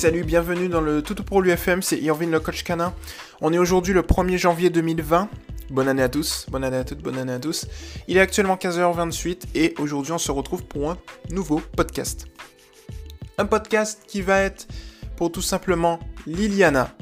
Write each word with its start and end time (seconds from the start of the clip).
salut, 0.00 0.24
bienvenue 0.24 0.70
dans 0.70 0.80
le 0.80 1.02
Toutou 1.02 1.22
pour 1.24 1.42
l'UFM, 1.42 1.82
c'est 1.82 1.98
Irvin 1.98 2.30
le 2.30 2.40
coach 2.40 2.64
canin. 2.64 2.94
On 3.42 3.52
est 3.52 3.58
aujourd'hui 3.58 3.92
le 3.92 4.00
1er 4.00 4.38
janvier 4.38 4.70
2020. 4.70 5.28
Bonne 5.68 5.88
année 5.88 6.02
à 6.02 6.08
tous, 6.08 6.46
bonne 6.48 6.64
année 6.64 6.78
à 6.78 6.84
toutes, 6.84 7.02
bonne 7.02 7.18
année 7.18 7.34
à 7.34 7.38
tous. 7.38 7.66
Il 8.08 8.16
est 8.16 8.20
actuellement 8.20 8.56
15h28 8.56 9.48
et 9.54 9.74
aujourd'hui 9.78 10.12
on 10.12 10.18
se 10.18 10.32
retrouve 10.32 10.64
pour 10.64 10.90
un 10.90 10.96
nouveau 11.28 11.60
podcast. 11.76 12.28
Un 13.36 13.44
podcast 13.44 14.00
qui 14.06 14.22
va 14.22 14.40
être 14.40 14.68
pour 15.16 15.30
tout 15.32 15.42
simplement 15.42 16.00
Liliana. 16.26 16.96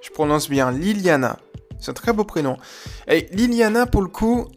Je 0.00 0.08
prononce 0.08 0.48
bien 0.48 0.70
Liliana. 0.70 1.38
C'est 1.78 1.90
un 1.90 1.94
très 1.94 2.14
beau 2.14 2.24
prénom. 2.24 2.56
Liliana, 3.32 3.84
pour 3.84 4.00
le 4.00 4.08
coup, 4.08 4.48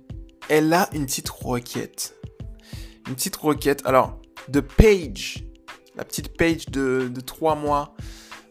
elle 0.48 0.72
a 0.72 0.88
une 0.94 1.05
petite 1.05 1.27
requête. 1.27 2.16
Une 3.09 3.16
petite 3.16 3.36
requête. 3.36 3.81
Alors, 3.84 4.22
de 4.48 4.62
Page, 4.62 5.44
la 5.95 6.05
petite 6.05 6.36
Page 6.38 6.68
de, 6.68 7.09
de 7.13 7.22
3 7.22 7.55
mois, 7.55 7.95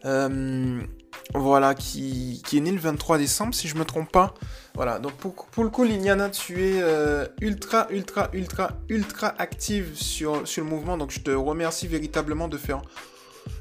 euh, 0.05 0.81
voilà, 1.33 1.75
qui, 1.75 2.41
est 2.53 2.59
née 2.59 2.71
le 2.71 2.79
23 2.79 3.17
décembre, 3.17 3.53
si 3.53 3.67
je 3.67 3.75
me 3.75 3.85
trompe 3.85 4.11
pas. 4.11 4.33
Voilà, 4.75 4.99
donc 4.99 5.13
pour, 5.13 5.63
le 5.63 5.69
coup, 5.69 5.83
Liliana, 5.83 6.29
tu 6.29 6.63
es 6.63 6.81
euh, 6.81 7.25
ultra, 7.41 7.87
ultra, 7.91 8.29
ultra, 8.33 8.71
ultra 8.89 9.35
active 9.37 9.95
sur, 9.95 10.47
sur 10.47 10.63
le 10.63 10.69
mouvement, 10.69 10.97
donc 10.97 11.11
je 11.11 11.19
te 11.19 11.31
remercie 11.31 11.87
véritablement 11.87 12.47
de 12.47 12.57
faire 12.57 12.81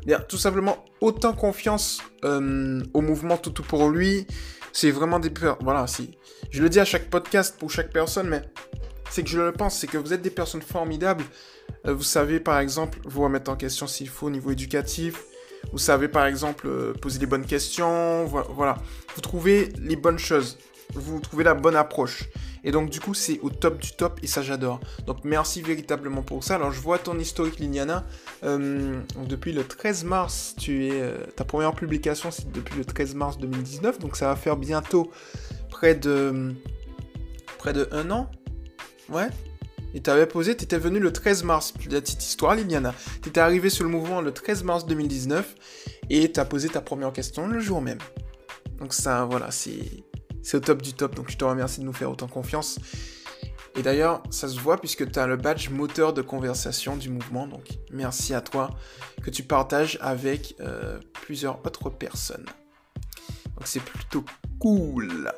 bien, 0.04 0.20
tout 0.20 0.38
simplement 0.38 0.84
autant 1.00 1.32
confiance 1.32 2.02
euh, 2.24 2.82
au 2.94 3.00
mouvement 3.00 3.36
tout, 3.36 3.50
tout 3.50 3.62
pour 3.62 3.88
lui. 3.88 4.26
C'est 4.72 4.90
vraiment 4.90 5.18
des... 5.18 5.32
Voilà, 5.60 5.86
si. 5.86 6.16
Je 6.50 6.62
le 6.62 6.68
dis 6.68 6.78
à 6.78 6.84
chaque 6.84 7.10
podcast 7.10 7.56
pour 7.58 7.70
chaque 7.70 7.92
personne, 7.92 8.28
mais 8.28 8.42
c'est 9.10 9.24
que 9.24 9.28
je 9.28 9.40
le 9.40 9.52
pense, 9.52 9.76
c'est 9.76 9.86
que 9.86 9.98
vous 9.98 10.12
êtes 10.12 10.22
des 10.22 10.30
personnes 10.30 10.62
formidables. 10.62 11.24
Euh, 11.86 11.94
vous 11.94 12.02
savez, 12.02 12.40
par 12.40 12.58
exemple, 12.58 12.98
vous 13.04 13.22
remettre 13.22 13.50
en 13.50 13.56
question 13.56 13.86
s'il 13.86 14.08
faut 14.08 14.28
au 14.28 14.30
niveau 14.30 14.50
éducatif. 14.50 15.22
Vous 15.72 15.78
savez, 15.78 16.08
par 16.08 16.26
exemple, 16.26 16.66
euh, 16.66 16.92
poser 16.94 17.18
les 17.18 17.26
bonnes 17.26 17.44
questions. 17.44 18.24
Voilà. 18.24 18.78
Vous 19.14 19.20
trouvez 19.20 19.72
les 19.80 19.96
bonnes 19.96 20.18
choses. 20.18 20.58
Vous 20.94 21.20
trouvez 21.20 21.44
la 21.44 21.54
bonne 21.54 21.76
approche. 21.76 22.24
Et 22.64 22.72
donc, 22.72 22.90
du 22.90 23.00
coup, 23.00 23.14
c'est 23.14 23.38
au 23.40 23.50
top 23.50 23.78
du 23.78 23.92
top 23.92 24.18
et 24.22 24.26
ça, 24.26 24.42
j'adore. 24.42 24.80
Donc, 25.06 25.18
merci 25.24 25.62
véritablement 25.62 26.22
pour 26.22 26.42
ça. 26.44 26.56
Alors, 26.56 26.72
je 26.72 26.80
vois 26.80 26.98
ton 26.98 27.18
historique, 27.18 27.58
Liliana. 27.58 28.04
Euh, 28.42 29.00
depuis 29.28 29.52
le 29.52 29.64
13 29.64 30.04
mars, 30.04 30.54
tu 30.58 30.86
es, 30.86 31.02
ta 31.36 31.44
première 31.44 31.74
publication, 31.74 32.30
c'est 32.30 32.50
depuis 32.50 32.76
le 32.76 32.84
13 32.84 33.14
mars 33.14 33.38
2019. 33.38 33.98
Donc, 33.98 34.16
ça 34.16 34.28
va 34.28 34.36
faire 34.36 34.56
bientôt 34.56 35.10
près 35.70 35.94
de, 35.94 36.54
près 37.58 37.72
de 37.72 37.88
un 37.92 38.10
an, 38.10 38.30
Ouais. 39.10 39.28
Et 39.92 40.00
t'avais 40.00 40.26
posé, 40.26 40.56
t'étais 40.56 40.78
venu 40.78 41.00
le 41.00 41.12
13 41.12 41.42
mars, 41.42 41.74
la 41.90 42.00
petite 42.00 42.22
histoire, 42.22 42.54
Liliana. 42.54 42.94
T'étais 43.22 43.40
arrivé 43.40 43.70
sur 43.70 43.84
le 43.84 43.90
mouvement 43.90 44.20
le 44.20 44.32
13 44.32 44.62
mars 44.62 44.86
2019 44.86 45.54
et 46.10 46.30
t'as 46.30 46.44
posé 46.44 46.68
ta 46.68 46.80
première 46.80 47.12
question 47.12 47.48
le 47.48 47.58
jour 47.58 47.82
même. 47.82 47.98
Donc 48.78 48.94
ça, 48.94 49.24
voilà, 49.24 49.50
c'est 49.50 50.04
c'est 50.42 50.56
au 50.56 50.60
top 50.60 50.82
du 50.82 50.94
top. 50.94 51.14
Donc 51.14 51.30
je 51.30 51.36
te 51.36 51.44
remercie 51.44 51.80
de 51.80 51.84
nous 51.84 51.92
faire 51.92 52.10
autant 52.10 52.28
confiance. 52.28 52.78
Et 53.76 53.82
d'ailleurs, 53.82 54.22
ça 54.30 54.48
se 54.48 54.58
voit 54.58 54.78
puisque 54.78 55.10
tu 55.10 55.18
as 55.18 55.26
le 55.26 55.36
badge 55.36 55.70
moteur 55.70 56.12
de 56.12 56.22
conversation 56.22 56.96
du 56.96 57.08
mouvement. 57.08 57.46
Donc 57.46 57.66
merci 57.92 58.34
à 58.34 58.40
toi 58.40 58.70
que 59.22 59.30
tu 59.30 59.42
partages 59.42 59.98
avec 60.00 60.56
euh, 60.60 60.98
plusieurs 61.12 61.58
autres 61.64 61.90
personnes. 61.90 62.46
Donc 63.56 63.66
c'est 63.66 63.82
plutôt 63.82 64.24
cool. 64.58 65.32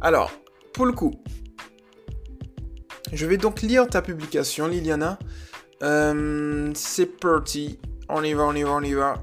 Alors, 0.00 0.30
pour 0.72 0.86
le 0.86 0.92
coup, 0.92 1.22
je 3.12 3.26
vais 3.26 3.36
donc 3.36 3.62
lire 3.62 3.88
ta 3.88 4.02
publication, 4.02 4.66
Liliana. 4.66 5.18
Euh, 5.82 6.70
c'est 6.74 7.06
parti. 7.20 7.78
On 8.08 8.22
y 8.22 8.32
va, 8.32 8.44
on 8.44 8.54
y 8.54 8.62
va, 8.62 8.70
on 8.70 8.82
y 8.82 8.94
va. 8.94 9.22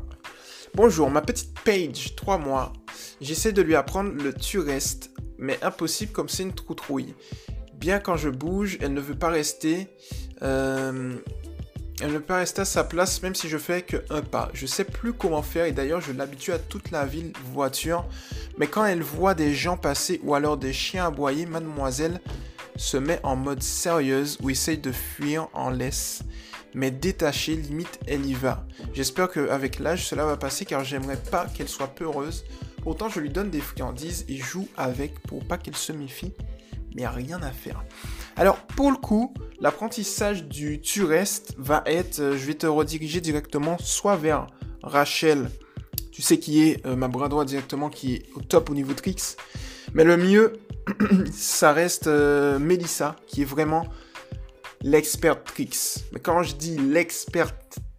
Bonjour, 0.76 1.10
ma 1.10 1.22
petite 1.22 1.58
Paige, 1.64 2.16
3 2.16 2.38
mois. 2.38 2.74
J'essaie 3.22 3.52
de 3.52 3.62
lui 3.62 3.76
apprendre 3.76 4.12
le 4.12 4.34
tu 4.34 4.60
restes, 4.60 5.12
mais 5.38 5.58
impossible 5.64 6.12
comme 6.12 6.30
c'est 6.30 6.44
une 6.44 6.54
troutrouille. 6.54 7.14
Bien 7.76 8.00
quand 8.00 8.18
je 8.18 8.30
bouge, 8.30 8.78
elle 8.82 8.94
ne 8.94 9.02
veut 9.02 9.16
pas 9.16 9.30
rester. 9.30 9.88
Euh, 10.42 11.16
elle 12.02 12.12
ne 12.12 12.18
peut 12.18 12.24
pas 12.24 12.38
rester 12.38 12.62
à 12.62 12.66
sa 12.66 12.84
place 12.84 13.22
même 13.22 13.36
si 13.36 13.48
je 13.50 13.58
fais 13.58 13.84
que 13.84 13.98
un 14.10 14.22
pas. 14.22 14.50
Je 14.54 14.66
sais 14.66 14.84
plus 14.84 15.14
comment 15.14 15.42
faire 15.42 15.66
et 15.66 15.72
d'ailleurs 15.72 16.02
je 16.02 16.12
l'habitue 16.12 16.52
à 16.52 16.60
toute 16.60 16.92
la 16.92 17.06
ville 17.06 17.34
voiture. 17.54 18.06
Mais 18.58 18.68
quand 18.68 18.86
elle 18.86 19.04
voit 19.04 19.36
des 19.36 19.54
gens 19.54 19.78
passer 19.78 20.20
ou 20.24 20.34
alors 20.34 20.58
des 20.58 20.74
chiens 20.74 21.08
aboyer, 21.08 21.46
mademoiselle, 21.46 22.20
se 22.76 22.98
met 22.98 23.20
en 23.24 23.36
mode 23.36 23.64
sérieuse 23.64 24.38
ou 24.42 24.50
essaye 24.50 24.78
de 24.78 24.92
fuir 24.92 25.48
en 25.54 25.70
laisse. 25.70 26.24
Mais 26.74 26.92
détachée, 26.92 27.56
limite, 27.56 28.00
elle 28.08 28.26
y 28.26 28.34
va. 28.34 28.66
J'espère 28.94 29.30
qu'avec 29.30 29.80
l'âge, 29.80 30.08
cela 30.08 30.26
va 30.26 30.38
passer 30.38 30.66
car 30.66 30.84
j'aimerais 30.84 31.22
pas 31.30 31.46
qu'elle 31.46 31.70
soit 31.70 31.88
peureuse. 31.88 32.46
Pourtant, 32.82 33.10
je 33.10 33.20
lui 33.20 33.30
donne 33.30 33.50
des 33.50 33.62
friandises 33.62 34.26
et 34.28 34.38
joue 34.38 34.68
avec 34.76 35.20
pour 35.22 35.46
pas 35.46 35.58
qu'elle 35.58 35.76
se 35.76 35.92
méfie. 35.92 36.34
Mais 36.96 37.08
rien 37.08 37.42
à 37.42 37.52
faire. 37.52 37.84
Alors, 38.36 38.58
pour 38.58 38.92
le 38.92 38.98
coup, 38.98 39.34
l'apprentissage 39.60 40.46
du 40.46 40.82
tu 40.82 41.04
restes 41.04 41.54
va 41.58 41.84
être, 41.86 42.20
euh, 42.20 42.38
je 42.38 42.46
vais 42.46 42.54
te 42.56 42.68
rediriger 42.68 43.22
directement 43.22 43.78
soit 43.80 44.16
vers 44.16 44.48
Rachel, 44.84 45.50
tu 46.12 46.22
sais 46.22 46.38
qui 46.38 46.64
est 46.64 46.86
euh, 46.86 46.96
ma 46.96 47.08
bras 47.08 47.30
droit 47.30 47.46
directement, 47.46 47.90
qui 47.90 48.16
est 48.16 48.26
au 48.36 48.42
top 48.42 48.70
au 48.70 48.74
niveau 48.74 48.94
tricks. 48.94 49.38
Mais 49.94 50.04
le 50.04 50.18
mieux, 50.18 50.54
ça 51.32 51.74
reste 51.74 52.08
euh, 52.08 52.60
Melissa, 52.60 53.16
qui 53.28 53.44
est 53.44 53.46
vraiment 53.46 53.86
l'expert 54.82 55.44
tricks. 55.44 56.04
Mais 56.12 56.20
quand 56.20 56.44
je 56.44 56.56
dis 56.56 56.78
l'expert 56.78 57.52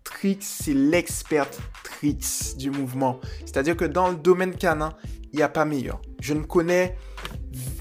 tricks, 0.02 0.42
c'est 0.42 0.74
l'expert 0.74 1.48
tricks 1.82 2.56
du 2.56 2.70
mouvement. 2.70 3.20
C'est-à-dire 3.40 3.76
que 3.76 3.84
dans 3.84 4.08
le 4.08 4.16
domaine 4.16 4.54
canin, 4.54 4.90
il 5.32 5.36
n'y 5.36 5.42
a 5.42 5.48
pas 5.48 5.64
meilleur. 5.64 6.00
Je 6.20 6.34
ne 6.34 6.42
connais, 6.42 6.96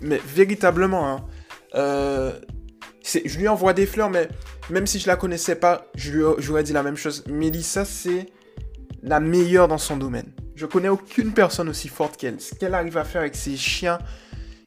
mais 0.02 0.22
véritablement, 0.26 1.08
hein, 1.08 1.26
euh, 1.76 2.34
je 3.04 3.38
lui 3.38 3.48
envoie 3.48 3.74
des 3.74 3.86
fleurs, 3.86 4.10
mais 4.10 4.30
même 4.70 4.88
si 4.88 5.00
je 5.00 5.08
la 5.08 5.16
connaissais 5.16 5.56
pas, 5.56 5.88
je 5.96 6.12
lui 6.12 6.24
j'aurais 6.38 6.64
dit 6.64 6.74
la 6.74 6.84
même 6.84 6.98
chose. 6.98 7.24
Melissa, 7.28 7.86
c'est 7.86 8.28
la 9.02 9.20
meilleure 9.20 9.68
dans 9.68 9.78
son 9.78 9.98
domaine. 9.98 10.32
Je 10.56 10.66
connais 10.66 10.90
aucune 10.90 11.34
personne 11.34 11.70
aussi 11.70 11.88
forte 11.88 12.18
qu'elle. 12.18 12.40
Ce 12.40 12.56
qu'elle 12.56 12.74
arrive 12.74 12.98
à 12.98 13.04
faire 13.04 13.22
avec 13.22 13.36
ses 13.36 13.58
chiens, 13.58 14.00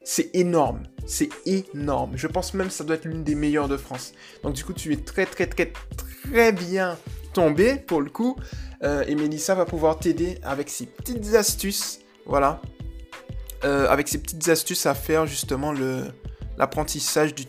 c'est 0.03 0.29
énorme. 0.33 0.83
C'est 1.05 1.29
énorme. 1.45 2.11
Je 2.15 2.27
pense 2.27 2.53
même 2.53 2.67
que 2.67 2.73
ça 2.73 2.83
doit 2.83 2.95
être 2.95 3.05
l'une 3.05 3.23
des 3.23 3.35
meilleures 3.35 3.67
de 3.67 3.77
France. 3.77 4.13
Donc 4.43 4.53
du 4.53 4.63
coup, 4.63 4.73
tu 4.73 4.91
es 4.93 4.97
très 4.97 5.25
très 5.25 5.47
très 5.47 5.71
très 6.31 6.51
bien 6.51 6.97
tombé 7.33 7.75
pour 7.75 8.01
le 8.01 8.09
coup. 8.09 8.35
Euh, 8.83 9.03
et 9.07 9.15
Mélissa 9.15 9.55
va 9.55 9.65
pouvoir 9.65 9.97
t'aider 9.99 10.39
avec 10.43 10.69
ses 10.69 10.85
petites 10.85 11.33
astuces. 11.35 11.99
Voilà. 12.25 12.61
Euh, 13.63 13.89
avec 13.89 14.07
ses 14.07 14.19
petites 14.19 14.49
astuces 14.49 14.85
à 14.85 14.93
faire 14.93 15.25
justement 15.25 15.71
le 15.71 16.03
l'apprentissage 16.57 17.35
du, 17.35 17.45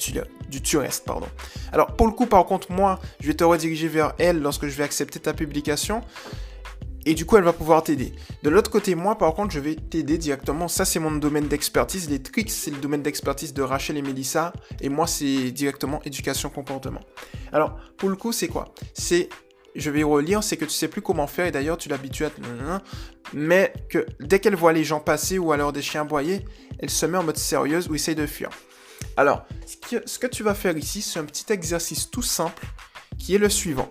du 0.49 0.63
turest. 0.63 1.05
Pardon. 1.05 1.27
Alors 1.73 1.97
pour 1.97 2.07
le 2.07 2.13
coup, 2.13 2.27
par 2.27 2.45
contre, 2.45 2.71
moi, 2.71 3.01
je 3.21 3.27
vais 3.27 3.35
te 3.35 3.45
rediriger 3.45 3.89
vers 3.89 4.15
elle 4.19 4.41
lorsque 4.41 4.67
je 4.67 4.77
vais 4.77 4.85
accepter 4.85 5.19
ta 5.19 5.33
publication 5.33 6.03
et 7.09 7.15
du 7.15 7.25
coup 7.25 7.39
elle 7.39 7.45
va 7.45 7.55
pouvoir 7.55 7.83
t'aider. 7.83 8.13
De 8.43 8.51
l'autre 8.51 8.71
côté, 8.71 8.95
moi 8.95 9.17
par 9.17 9.35
contre, 9.35 9.55
je 9.55 9.61
vais 9.61 9.77
t'aider 9.77 10.19
directement. 10.19 10.69
Ça, 10.69 10.85
c'est 10.85 10.99
mon 10.99 11.11
domaine 11.11 11.49
d'expertise. 11.49 12.11
Les 12.11 12.23
tricks, 12.23 12.51
c'est 12.51 12.71
le 12.71 12.77
domaine 12.77 13.03
d'expertise 13.03 13.55
de 13.55 13.63
Rachel 13.63 13.97
et 13.97 14.03
Melissa. 14.03 14.53
Et 14.83 14.91
moi, 14.91 15.07
c'est 15.07 15.51
directement 15.51 16.03
éducation 16.05 16.51
comportement. 16.51 17.01
Alors, 17.53 17.79
pour 17.97 18.11
le 18.11 18.17
coup, 18.17 18.33
c'est 18.33 18.49
quoi? 18.49 18.75
C'est, 18.93 19.31
je 19.75 19.91
vais 19.91 20.03
relire, 20.03 20.43
c'est 20.43 20.59
que 20.59 20.67
tu 20.67 20.73
sais 20.73 20.89
plus 20.89 21.01
comment 21.01 21.27
faire. 21.27 21.47
Et 21.47 21.51
d'ailleurs, 21.51 21.79
tu 21.79 21.89
l'habitues 21.89 22.27
à... 22.27 22.31
Mais 23.33 23.73
que 23.89 24.05
dès 24.21 24.39
qu'elle 24.39 24.57
voit 24.57 24.75
les 24.75 24.85
gens 24.85 25.01
passer 25.01 25.39
ou 25.39 25.53
alors 25.53 25.73
des 25.73 25.83
chiens 25.83 26.03
aboyer, 26.03 26.45
elle 26.79 26.91
se 26.91 27.07
met 27.07 27.17
en 27.17 27.23
mode 27.23 27.39
sérieuse 27.39 27.89
ou 27.89 27.95
essaye 27.95 28.15
de 28.17 28.27
fuir. 28.27 28.51
Alors, 29.17 29.47
ce 29.65 29.77
que, 29.77 30.03
ce 30.07 30.19
que 30.19 30.27
tu 30.27 30.43
vas 30.43 30.55
faire 30.55 30.77
ici, 30.77 31.01
c'est 31.01 31.19
un 31.19 31.25
petit 31.25 31.51
exercice 31.53 32.11
tout 32.11 32.23
simple 32.23 32.67
qui 33.19 33.35
est 33.35 33.39
le 33.39 33.49
suivant. 33.49 33.91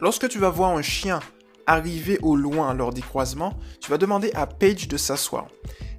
Lorsque 0.00 0.28
tu 0.28 0.38
vas 0.38 0.50
voir 0.50 0.76
un 0.76 0.82
chien 0.82 1.20
arriver 1.68 2.18
au 2.22 2.34
loin 2.34 2.74
lors 2.74 2.92
des 2.92 3.02
croisements, 3.02 3.54
tu 3.80 3.90
vas 3.90 3.98
demander 3.98 4.32
à 4.34 4.46
Paige 4.46 4.88
de 4.88 4.96
s'asseoir. 4.96 5.48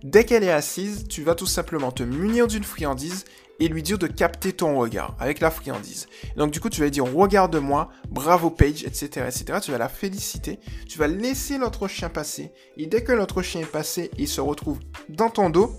Dès 0.04 0.26
qu'elle 0.26 0.44
est 0.44 0.52
assise, 0.52 1.06
tu 1.08 1.24
vas 1.24 1.36
tout 1.36 1.46
simplement 1.46 1.92
te 1.92 2.04
munir 2.04 2.48
d'une 2.48 2.64
friandise 2.64 3.26
et 3.60 3.68
lui 3.68 3.84
dire 3.84 3.98
de 3.98 4.08
capter 4.08 4.54
ton 4.54 4.80
regard 4.80 5.16
avec 5.20 5.42
la 5.42 5.52
friandise. 5.52 6.08
Donc 6.38 6.52
du 6.52 6.60
coup, 6.60 6.70
tu 6.70 6.80
vas 6.80 6.86
lui 6.86 6.92
dire 6.92 7.06
regarde-moi, 7.06 7.90
bravo 8.10 8.50
Paige, 8.50 8.84
etc., 8.84 9.28
etc. 9.28 9.60
Tu 9.62 9.72
vas 9.72 9.78
la 9.78 9.90
féliciter. 9.90 10.60
Tu 10.88 10.98
vas 10.98 11.08
laisser 11.08 11.58
l'autre 11.58 11.88
chien 11.88 12.10
passer. 12.10 12.52
Et 12.78 12.88
dès 12.88 13.04
que 13.04 13.12
l'autre 13.12 13.42
chien 13.42 13.62
est 13.62 13.66
passé, 13.66 14.10
il 14.18 14.28
se 14.28 14.42
retrouve 14.42 14.80
dans 15.10 15.30
ton 15.30 15.50
dos 15.50 15.78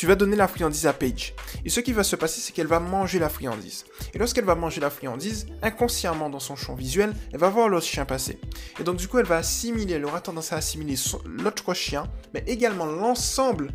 tu 0.00 0.06
vas 0.06 0.14
donner 0.14 0.34
la 0.34 0.48
friandise 0.48 0.86
à 0.86 0.94
Paige. 0.94 1.34
Et 1.62 1.68
ce 1.68 1.78
qui 1.80 1.92
va 1.92 2.02
se 2.02 2.16
passer, 2.16 2.40
c'est 2.40 2.52
qu'elle 2.52 2.66
va 2.66 2.80
manger 2.80 3.18
la 3.18 3.28
friandise. 3.28 3.84
Et 4.14 4.18
lorsqu'elle 4.18 4.46
va 4.46 4.54
manger 4.54 4.80
la 4.80 4.88
friandise, 4.88 5.46
inconsciemment 5.60 6.30
dans 6.30 6.40
son 6.40 6.56
champ 6.56 6.74
visuel, 6.74 7.12
elle 7.34 7.38
va 7.38 7.50
voir 7.50 7.68
l'autre 7.68 7.84
chien 7.84 8.06
passer. 8.06 8.40
Et 8.78 8.82
donc 8.82 8.96
du 8.96 9.08
coup, 9.08 9.18
elle 9.18 9.26
va 9.26 9.36
assimiler, 9.36 9.96
elle 9.96 10.06
aura 10.06 10.22
tendance 10.22 10.54
à 10.54 10.56
assimiler 10.56 10.94
l'autre 11.26 11.74
chien, 11.74 12.04
mais 12.32 12.42
également 12.46 12.86
l'ensemble 12.86 13.72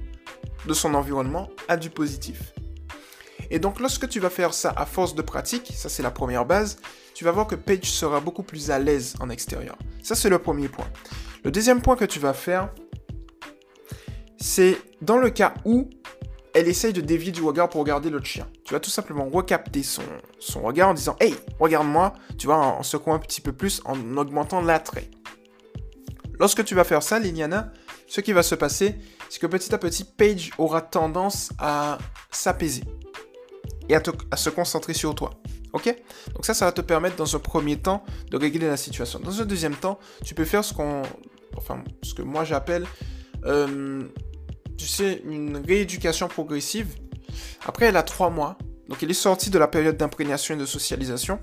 de 0.65 0.73
son 0.73 0.95
environnement 0.95 1.47
à 1.67 1.77
du 1.77 1.91
positif. 1.91 2.55
Et 3.51 3.59
donc 3.59 3.79
lorsque 3.79 4.09
tu 4.09 4.19
vas 4.19 4.31
faire 4.31 4.55
ça 4.55 4.73
à 4.75 4.87
force 4.87 5.13
de 5.13 5.21
pratique, 5.21 5.73
ça 5.75 5.89
c'est 5.89 6.01
la 6.01 6.09
première 6.09 6.45
base, 6.45 6.77
tu 7.13 7.23
vas 7.23 7.31
voir 7.33 7.45
que 7.45 7.53
Paige 7.53 7.91
sera 7.91 8.19
beaucoup 8.19 8.41
plus 8.41 8.71
à 8.71 8.79
l'aise 8.79 9.13
en 9.19 9.29
extérieur. 9.29 9.77
Ça 10.01 10.15
c'est 10.15 10.29
le 10.29 10.39
premier 10.39 10.69
point. 10.69 10.89
Le 11.43 11.51
deuxième 11.51 11.83
point 11.83 11.95
que 11.95 12.05
tu 12.05 12.17
vas 12.17 12.33
faire, 12.33 12.73
c'est 14.39 14.79
dans 15.03 15.17
le 15.17 15.29
cas 15.29 15.53
où 15.65 15.87
elle 16.55 16.69
essaye 16.69 16.93
de 16.93 17.01
dévier 17.01 17.33
du 17.33 17.43
regard 17.43 17.67
pour 17.67 17.81
regarder 17.81 18.09
l'autre 18.09 18.25
chien. 18.25 18.47
Tu 18.63 18.73
vas 18.73 18.79
tout 18.79 18.89
simplement 18.89 19.27
recapter 19.29 19.83
son, 19.83 20.01
regard 20.63 20.87
en 20.87 20.93
disant 20.93 21.17
Hey, 21.19 21.35
regarde-moi, 21.59 22.13
tu 22.37 22.47
vois, 22.47 22.55
en, 22.55 22.81
secouant 22.81 23.13
un 23.13 23.19
petit 23.19 23.41
peu 23.41 23.51
plus, 23.51 23.81
en 23.83 24.17
augmentant 24.17 24.61
l'attrait. 24.61 25.11
Lorsque 26.39 26.63
tu 26.63 26.73
vas 26.73 26.85
faire 26.85 27.03
ça, 27.03 27.19
Liliana, 27.19 27.73
ce 28.07 28.21
qui 28.21 28.31
va 28.31 28.41
se 28.41 28.55
passer, 28.55 28.95
c'est 29.29 29.39
que 29.39 29.47
petit 29.47 29.75
à 29.75 29.77
petit, 29.77 30.05
Paige 30.05 30.51
aura 30.57 30.81
tendance 30.81 31.51
à 31.59 31.97
s'apaiser 32.31 32.85
et 33.89 33.95
à, 33.95 34.01
à, 34.31 34.37
se 34.37 34.49
concentrer 34.49 34.93
sur 34.93 35.13
toi. 35.13 35.31
Ok? 35.73 35.93
Donc 36.33 36.45
ça, 36.45 36.53
ça 36.53 36.63
va 36.63 36.71
te 36.71 36.79
permettre 36.79 37.17
dans 37.17 37.35
un 37.35 37.39
premier 37.39 37.75
temps 37.75 38.05
de 38.31 38.37
régler 38.37 38.67
la 38.67 38.77
situation. 38.77 39.19
Dans 39.19 39.41
un 39.41 39.45
deuxième 39.45 39.75
temps, 39.75 39.99
tu 40.23 40.33
peux 40.33 40.45
faire 40.45 40.63
ce 40.63 40.73
qu'on, 40.73 41.01
enfin, 41.57 41.83
ce 42.01 42.13
que 42.13 42.21
moi 42.21 42.45
j'appelle, 42.45 42.85
euh, 43.43 44.07
tu 44.77 44.87
sais, 44.87 45.21
une 45.25 45.57
rééducation 45.57 46.27
progressive. 46.27 46.87
Après, 47.65 47.85
elle 47.85 47.97
a 47.97 48.03
trois 48.03 48.29
mois. 48.29 48.57
Donc 48.87 49.01
elle 49.01 49.09
est 49.09 49.15
sortie 49.15 49.49
de 49.49 49.57
la 49.57 49.67
période 49.67 49.97
d'imprégnation 49.97 50.55
et 50.55 50.57
de 50.57 50.65
socialisation. 50.65 51.39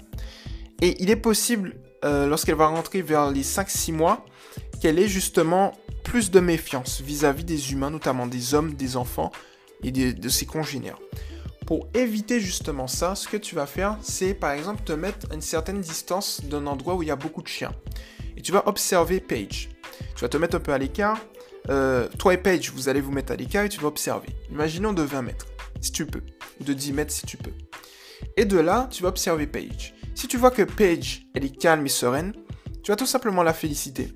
Et 0.81 1.03
il 1.03 1.11
est 1.11 1.17
possible, 1.17 1.77
euh, 2.05 2.27
lorsqu'elle 2.27 2.55
va 2.55 2.67
rentrer 2.67 3.03
vers 3.03 3.31
les 3.31 3.43
5-6 3.43 3.93
mois, 3.93 4.25
qu'elle 4.81 4.99
ait 4.99 5.09
justement 5.09 5.73
plus 6.05 6.31
de 6.31 6.41
méfiance 6.41 7.01
vis-à-vis 7.01 7.45
des 7.45 7.73
humains, 7.73 7.91
notamment 7.91 8.27
des 8.27 8.55
hommes, 8.55 8.75
des 8.75 8.97
enfants 8.97 9.31
et 9.83 9.91
de 9.91 10.29
ses 10.29 10.47
congénères. 10.47 10.99
Pour 11.67 11.89
éviter 11.95 12.41
justement 12.41 12.87
ça, 12.87 13.15
ce 13.15 13.29
que 13.29 13.37
tu 13.37 13.55
vas 13.55 13.67
faire, 13.67 13.97
c'est 14.03 14.35
par 14.35 14.53
exemple 14.53 14.83
te 14.85 14.93
mettre 14.93 15.31
à 15.31 15.35
une 15.35 15.41
certaine 15.41 15.81
distance 15.81 16.43
d'un 16.45 16.67
endroit 16.67 16.95
où 16.97 17.03
il 17.03 17.09
y 17.09 17.13
a 17.13 17.17
beaucoup 17.17 17.43
de 17.43 17.49
chiens. 17.49 17.73
Et 18.37 18.43
tu 18.43 18.53
vas 18.53 18.67
observer 18.67 19.21
Paige. 19.21 19.69
Tu 20.17 20.21
vas 20.23 20.29
te 20.29 20.37
mettre 20.37 20.57
un 20.57 20.61
peu 20.61 20.73
à 20.73 20.79
l'écart. 20.79 21.19
Euh, 21.69 22.09
toi 22.19 22.35
et 22.35 22.39
Paige, 22.39 22.73
vous 22.73 22.89
allez 22.89 23.01
vous 23.01 23.13
mettre 23.13 23.33
à 23.33 23.37
l'écart 23.37 23.65
et 23.65 23.69
tu 23.69 23.81
vas 23.81 23.89
observer. 23.89 24.29
Imaginons 24.51 24.93
de 24.93 25.03
20 25.03 25.23
mètres, 25.23 25.47
si 25.81 25.93
tu 25.93 26.07
peux. 26.07 26.23
Ou 26.61 26.65
de 26.65 26.73
10 26.73 26.93
mètres, 26.93 27.13
si 27.13 27.27
tu 27.27 27.37
peux. 27.37 27.53
Et 28.37 28.45
de 28.45 28.59
là, 28.59 28.89
tu 28.91 29.03
vas 29.03 29.09
observer 29.09 29.47
Paige. 29.47 29.95
Si 30.15 30.29
tu 30.29 30.37
vois 30.37 30.51
que 30.51 30.63
Paige, 30.63 31.27
elle 31.35 31.45
est 31.45 31.57
calme 31.57 31.87
et 31.87 31.91
sereine, 31.91 32.33
tu 32.83 32.91
vas 32.91 32.97
tout 32.97 33.07
simplement 33.07 33.43
la 33.43 33.55
féliciter. 33.55 34.13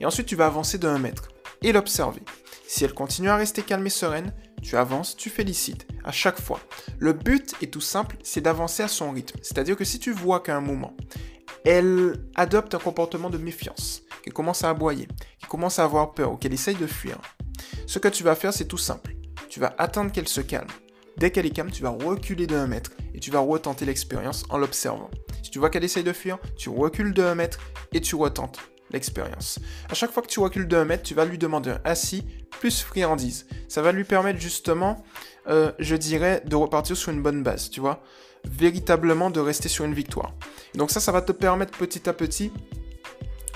Et 0.00 0.06
ensuite, 0.06 0.26
tu 0.26 0.36
vas 0.36 0.46
avancer 0.46 0.78
de 0.78 0.88
1 0.88 0.98
mètre 0.98 1.28
et 1.62 1.72
l'observer. 1.72 2.22
Si 2.66 2.84
elle 2.84 2.94
continue 2.94 3.28
à 3.28 3.36
rester 3.36 3.62
calme 3.62 3.86
et 3.86 3.90
sereine, 3.90 4.32
tu 4.62 4.76
avances, 4.76 5.16
tu 5.16 5.30
félicites, 5.30 5.86
à 6.04 6.10
chaque 6.10 6.40
fois. 6.40 6.60
Le 6.98 7.12
but 7.12 7.54
est 7.62 7.72
tout 7.72 7.80
simple, 7.80 8.16
c'est 8.22 8.40
d'avancer 8.40 8.82
à 8.82 8.88
son 8.88 9.12
rythme. 9.12 9.38
C'est-à-dire 9.42 9.76
que 9.76 9.84
si 9.84 9.98
tu 9.98 10.10
vois 10.10 10.40
qu'à 10.40 10.56
un 10.56 10.60
moment, 10.60 10.96
elle 11.64 12.14
adopte 12.34 12.74
un 12.74 12.78
comportement 12.78 13.30
de 13.30 13.38
méfiance, 13.38 14.02
qu'elle 14.22 14.32
commence 14.32 14.64
à 14.64 14.70
aboyer, 14.70 15.06
commence 15.48 15.78
à 15.78 15.84
avoir 15.84 16.12
peur 16.14 16.32
ou 16.32 16.36
qu'elle 16.36 16.54
essaye 16.54 16.76
de 16.76 16.86
fuir, 16.86 17.18
ce 17.86 17.98
que 17.98 18.08
tu 18.08 18.24
vas 18.24 18.34
faire, 18.34 18.52
c'est 18.52 18.66
tout 18.66 18.78
simple. 18.78 19.14
Tu 19.48 19.60
vas 19.60 19.74
attendre 19.78 20.12
qu'elle 20.12 20.28
se 20.28 20.40
calme. 20.40 20.68
Dès 21.16 21.30
qu'elle 21.30 21.46
est 21.46 21.50
calme, 21.50 21.70
tu 21.70 21.82
vas 21.82 21.90
reculer 21.90 22.46
de 22.46 22.56
1 22.56 22.66
mètre 22.66 22.90
et 23.14 23.20
tu 23.20 23.30
vas 23.30 23.38
retenter 23.38 23.86
l'expérience 23.86 24.44
en 24.50 24.58
l'observant. 24.58 25.10
Si 25.42 25.50
tu 25.50 25.58
vois 25.58 25.70
qu'elle 25.70 25.84
essaye 25.84 26.04
de 26.04 26.12
fuir, 26.12 26.38
tu 26.56 26.68
recules 26.68 27.14
de 27.14 27.22
1 27.22 27.34
mètre 27.34 27.58
et 27.92 28.00
tu 28.00 28.16
retentes 28.16 28.58
l'expérience. 28.90 29.58
À 29.90 29.94
chaque 29.94 30.12
fois 30.12 30.22
que 30.22 30.28
tu 30.28 30.40
recules 30.40 30.68
d'un 30.68 30.84
mètre, 30.84 31.02
tu 31.02 31.14
vas 31.14 31.24
lui 31.24 31.38
demander 31.38 31.70
un 31.70 31.80
assis 31.84 32.24
plus 32.50 32.82
friandise. 32.82 33.46
Ça 33.68 33.82
va 33.82 33.92
lui 33.92 34.04
permettre 34.04 34.40
justement, 34.40 35.04
euh, 35.48 35.72
je 35.78 35.96
dirais, 35.96 36.42
de 36.44 36.56
repartir 36.56 36.96
sur 36.96 37.12
une 37.12 37.22
bonne 37.22 37.42
base, 37.42 37.70
tu 37.70 37.80
vois. 37.80 38.02
Véritablement 38.44 39.30
de 39.30 39.40
rester 39.40 39.68
sur 39.68 39.84
une 39.84 39.94
victoire. 39.94 40.34
donc 40.74 40.90
ça, 40.90 41.00
ça 41.00 41.10
va 41.10 41.20
te 41.20 41.32
permettre 41.32 41.76
petit 41.76 42.08
à 42.08 42.12
petit 42.12 42.52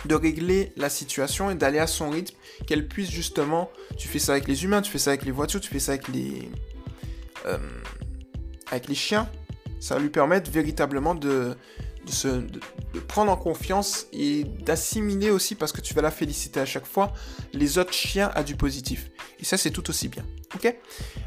de 0.06 0.14
régler 0.14 0.72
la 0.76 0.88
situation 0.88 1.50
et 1.50 1.54
d'aller 1.54 1.78
à 1.78 1.86
son 1.86 2.10
rythme, 2.10 2.34
qu'elle 2.66 2.88
puisse 2.88 3.10
justement, 3.10 3.70
tu 3.98 4.08
fais 4.08 4.18
ça 4.18 4.32
avec 4.32 4.48
les 4.48 4.64
humains, 4.64 4.82
tu 4.82 4.90
fais 4.90 4.98
ça 4.98 5.10
avec 5.10 5.24
les 5.24 5.30
voitures, 5.30 5.60
tu 5.60 5.68
fais 5.68 5.78
ça 5.78 5.92
avec 5.92 6.08
les, 6.08 6.48
euh, 7.46 7.58
avec 8.70 8.88
les 8.88 8.94
chiens, 8.94 9.28
ça 9.78 9.94
va 9.94 10.00
lui 10.00 10.10
permettre 10.10 10.50
véritablement 10.50 11.14
de, 11.14 11.56
de, 12.04 13.00
prendre 13.00 13.30
en 13.30 13.36
confiance 13.36 14.06
et 14.12 14.44
d'assimiler 14.44 15.30
aussi, 15.30 15.54
parce 15.54 15.72
que 15.72 15.80
tu 15.80 15.94
vas 15.94 16.02
la 16.02 16.10
féliciter 16.10 16.60
à 16.60 16.66
chaque 16.66 16.86
fois, 16.86 17.12
les 17.52 17.78
autres 17.78 17.92
chiens 17.92 18.30
à 18.34 18.42
du 18.42 18.56
positif. 18.56 19.10
Et 19.38 19.44
ça, 19.44 19.56
c'est 19.56 19.70
tout 19.70 19.88
aussi 19.90 20.08
bien. 20.08 20.24
Ok? 20.54 20.74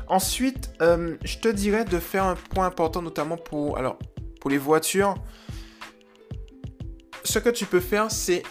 Ensuite, 0.08 0.72
euh, 0.82 1.18
je 1.24 1.38
te 1.38 1.48
dirais 1.48 1.86
de 1.86 2.00
faire 2.00 2.26
un 2.26 2.36
point 2.36 2.66
important, 2.66 3.02
notamment 3.02 3.38
pour, 3.38 3.78
alors, 3.78 3.98
pour 4.40 4.50
les 4.50 4.58
voitures. 4.58 5.16
Ce 7.24 7.40
que 7.40 7.50
tu 7.50 7.66
peux 7.66 7.80
faire, 7.80 8.12
c'est 8.12 8.44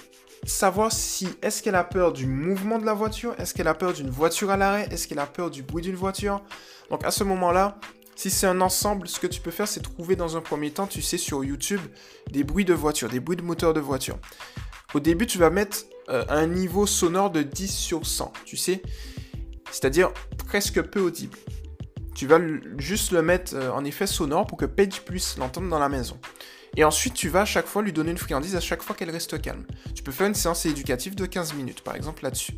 savoir 0.44 0.92
si 0.92 1.28
est-ce 1.42 1.62
qu'elle 1.62 1.74
a 1.74 1.84
peur 1.84 2.12
du 2.12 2.26
mouvement 2.26 2.78
de 2.78 2.84
la 2.84 2.94
voiture, 2.94 3.34
est-ce 3.38 3.54
qu'elle 3.54 3.68
a 3.68 3.74
peur 3.74 3.92
d'une 3.92 4.10
voiture 4.10 4.50
à 4.50 4.56
l'arrêt, 4.56 4.88
est-ce 4.90 5.06
qu'elle 5.06 5.18
a 5.18 5.26
peur 5.26 5.50
du 5.50 5.62
bruit 5.62 5.82
d'une 5.82 5.94
voiture? 5.94 6.42
Donc 6.90 7.04
à 7.04 7.10
ce 7.10 7.24
moment-là, 7.24 7.78
si 8.16 8.30
c'est 8.30 8.46
un 8.46 8.60
ensemble, 8.60 9.08
ce 9.08 9.18
que 9.18 9.26
tu 9.26 9.40
peux 9.40 9.50
faire, 9.50 9.68
c'est 9.68 9.80
trouver 9.80 10.16
dans 10.16 10.36
un 10.36 10.40
premier 10.40 10.70
temps, 10.70 10.86
tu 10.86 11.02
sais, 11.02 11.18
sur 11.18 11.44
YouTube, 11.44 11.80
des 12.30 12.44
bruits 12.44 12.64
de 12.64 12.74
voiture, 12.74 13.08
des 13.08 13.20
bruits 13.20 13.36
de 13.36 13.42
moteur 13.42 13.72
de 13.72 13.80
voiture. 13.80 14.18
Au 14.94 15.00
début, 15.00 15.26
tu 15.26 15.38
vas 15.38 15.50
mettre 15.50 15.78
euh, 16.08 16.24
un 16.28 16.46
niveau 16.46 16.86
sonore 16.86 17.30
de 17.30 17.42
10 17.42 17.68
sur 17.74 18.06
100, 18.06 18.32
tu 18.44 18.56
sais, 18.56 18.82
c'est-à-dire 19.70 20.12
presque 20.46 20.82
peu 20.82 21.00
audible. 21.00 21.38
Tu 22.14 22.26
vas 22.26 22.38
juste 22.76 23.12
le 23.12 23.22
mettre 23.22 23.54
euh, 23.54 23.70
en 23.72 23.84
effet 23.84 24.06
sonore 24.06 24.46
pour 24.46 24.58
que 24.58 24.66
Paige 24.66 25.00
puisse 25.02 25.38
l'entendre 25.38 25.68
dans 25.68 25.78
la 25.78 25.88
maison. 25.88 26.18
Et 26.76 26.84
ensuite, 26.84 27.14
tu 27.14 27.28
vas 27.28 27.42
à 27.42 27.44
chaque 27.44 27.66
fois 27.66 27.82
lui 27.82 27.92
donner 27.92 28.12
une 28.12 28.18
friandise 28.18 28.56
à 28.56 28.60
chaque 28.60 28.82
fois 28.82 28.96
qu'elle 28.96 29.10
reste 29.10 29.40
calme. 29.40 29.66
Tu 29.94 30.02
peux 30.02 30.12
faire 30.12 30.26
une 30.26 30.34
séance 30.34 30.64
éducative 30.64 31.14
de 31.14 31.26
15 31.26 31.54
minutes, 31.54 31.82
par 31.82 31.94
exemple, 31.94 32.22
là-dessus. 32.22 32.54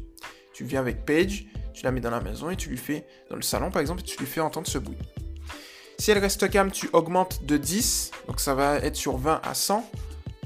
Tu 0.53 0.65
viens 0.65 0.81
avec 0.81 1.05
Paige, 1.05 1.47
tu 1.75 1.83
la 1.83 1.91
mets 1.91 2.01
dans 2.01 2.11
la 2.11 2.21
maison 2.21 2.49
et 2.49 2.57
tu 2.57 2.71
lui 2.71 2.77
fais, 2.77 3.05
dans 3.29 3.37
le 3.37 3.43
salon 3.43 3.71
par 3.71 3.83
exemple, 3.83 4.01
et 4.01 4.05
tu 4.05 4.17
lui 4.19 4.27
fais 4.27 4.41
entendre 4.41 4.69
ce 4.69 4.79
bruit. 4.79 4.97
Si 5.99 6.11
elle 6.11 6.19
reste 6.19 6.49
calme, 6.49 6.71
tu 6.71 6.89
augmentes 6.93 7.45
de 7.45 7.57
10, 7.57 8.13
donc 8.29 8.41
ça 8.41 8.55
va 8.55 8.77
être 8.77 8.97
sur 8.97 9.17
20 9.17 9.41
à 9.43 9.55
100, 9.55 9.91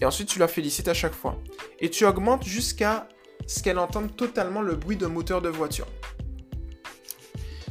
et 0.01 0.07
ensuite 0.07 0.29
tu 0.29 0.39
la 0.39 0.49
félicites 0.49 0.89
à 0.89 0.95
chaque 0.95 1.15
fois. 1.15 1.41
Et 1.79 1.91
tu 1.91 2.07
augmentes 2.07 2.45
jusqu'à 2.45 3.07
ce 3.47 3.63
qu'elle 3.63 3.79
entende 3.79 4.17
totalement 4.17 4.63
le 4.63 4.77
bruit 4.77 4.97
de 4.97 5.07
moteur 5.07 5.43
de 5.43 5.49
voiture. 5.49 5.87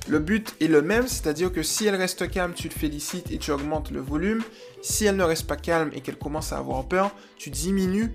Le 0.09 0.19
but 0.19 0.56
est 0.62 0.68
le 0.68 0.81
même, 0.81 1.06
c'est-à-dire 1.06 1.51
que 1.51 1.63
si 1.63 1.86
elle 1.86 1.95
reste 1.95 2.31
calme, 2.31 2.54
tu 2.54 2.69
le 2.69 2.74
félicites 2.74 3.30
et 3.30 3.38
tu 3.38 3.51
augmentes 3.51 3.92
le 3.92 4.00
volume. 4.00 4.42
Si 4.81 5.04
elle 5.04 5.18
ne 5.18 5.24
reste 5.24 5.48
pas 5.48 5.57
calme 5.57 5.92
et 5.94 6.00
qu'elle 6.00 6.18
commence 6.18 6.54
à 6.54 6.59
avoir 6.59 6.88
peur, 6.88 7.13
tu 7.36 7.50
diminues 7.50 8.13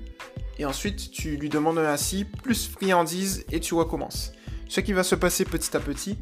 et 0.59 0.65
ensuite 0.65 1.11
tu 1.11 1.37
lui 1.37 1.51
demandes 1.51 1.79
un 1.79 1.85
assis, 1.85 2.25
plus 2.25 2.67
friandise 2.67 3.45
et 3.53 3.61
tu 3.61 3.75
recommences. 3.75 4.33
Ce 4.69 4.81
qui 4.81 4.95
va 4.95 5.03
se 5.03 5.15
passer 5.15 5.45
petit 5.45 5.77
à 5.77 5.81
petit, 5.81 6.17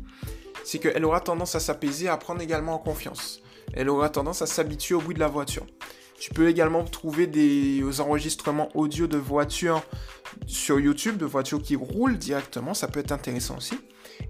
c'est 0.65 0.81
qu'elle 0.81 1.05
aura 1.05 1.21
tendance 1.21 1.55
à 1.55 1.61
s'apaiser, 1.61 2.09
à 2.09 2.17
prendre 2.17 2.41
également 2.41 2.75
en 2.75 2.79
confiance. 2.79 3.41
Elle 3.73 3.89
aura 3.89 4.09
tendance 4.09 4.43
à 4.43 4.47
s'habituer 4.47 4.97
au 4.97 5.01
bruit 5.01 5.15
de 5.15 5.21
la 5.21 5.29
voiture. 5.29 5.67
Tu 6.21 6.35
peux 6.35 6.49
également 6.49 6.85
trouver 6.85 7.27
des 7.27 7.83
enregistrements 7.99 8.69
audio 8.75 9.07
de 9.07 9.17
voitures 9.17 9.83
sur 10.47 10.79
YouTube, 10.79 11.17
de 11.17 11.25
voitures 11.25 11.63
qui 11.63 11.77
roulent 11.77 12.19
directement, 12.19 12.75
ça 12.75 12.89
peut 12.89 13.01
être 13.01 13.13
intéressant 13.13 13.57
aussi. 13.57 13.81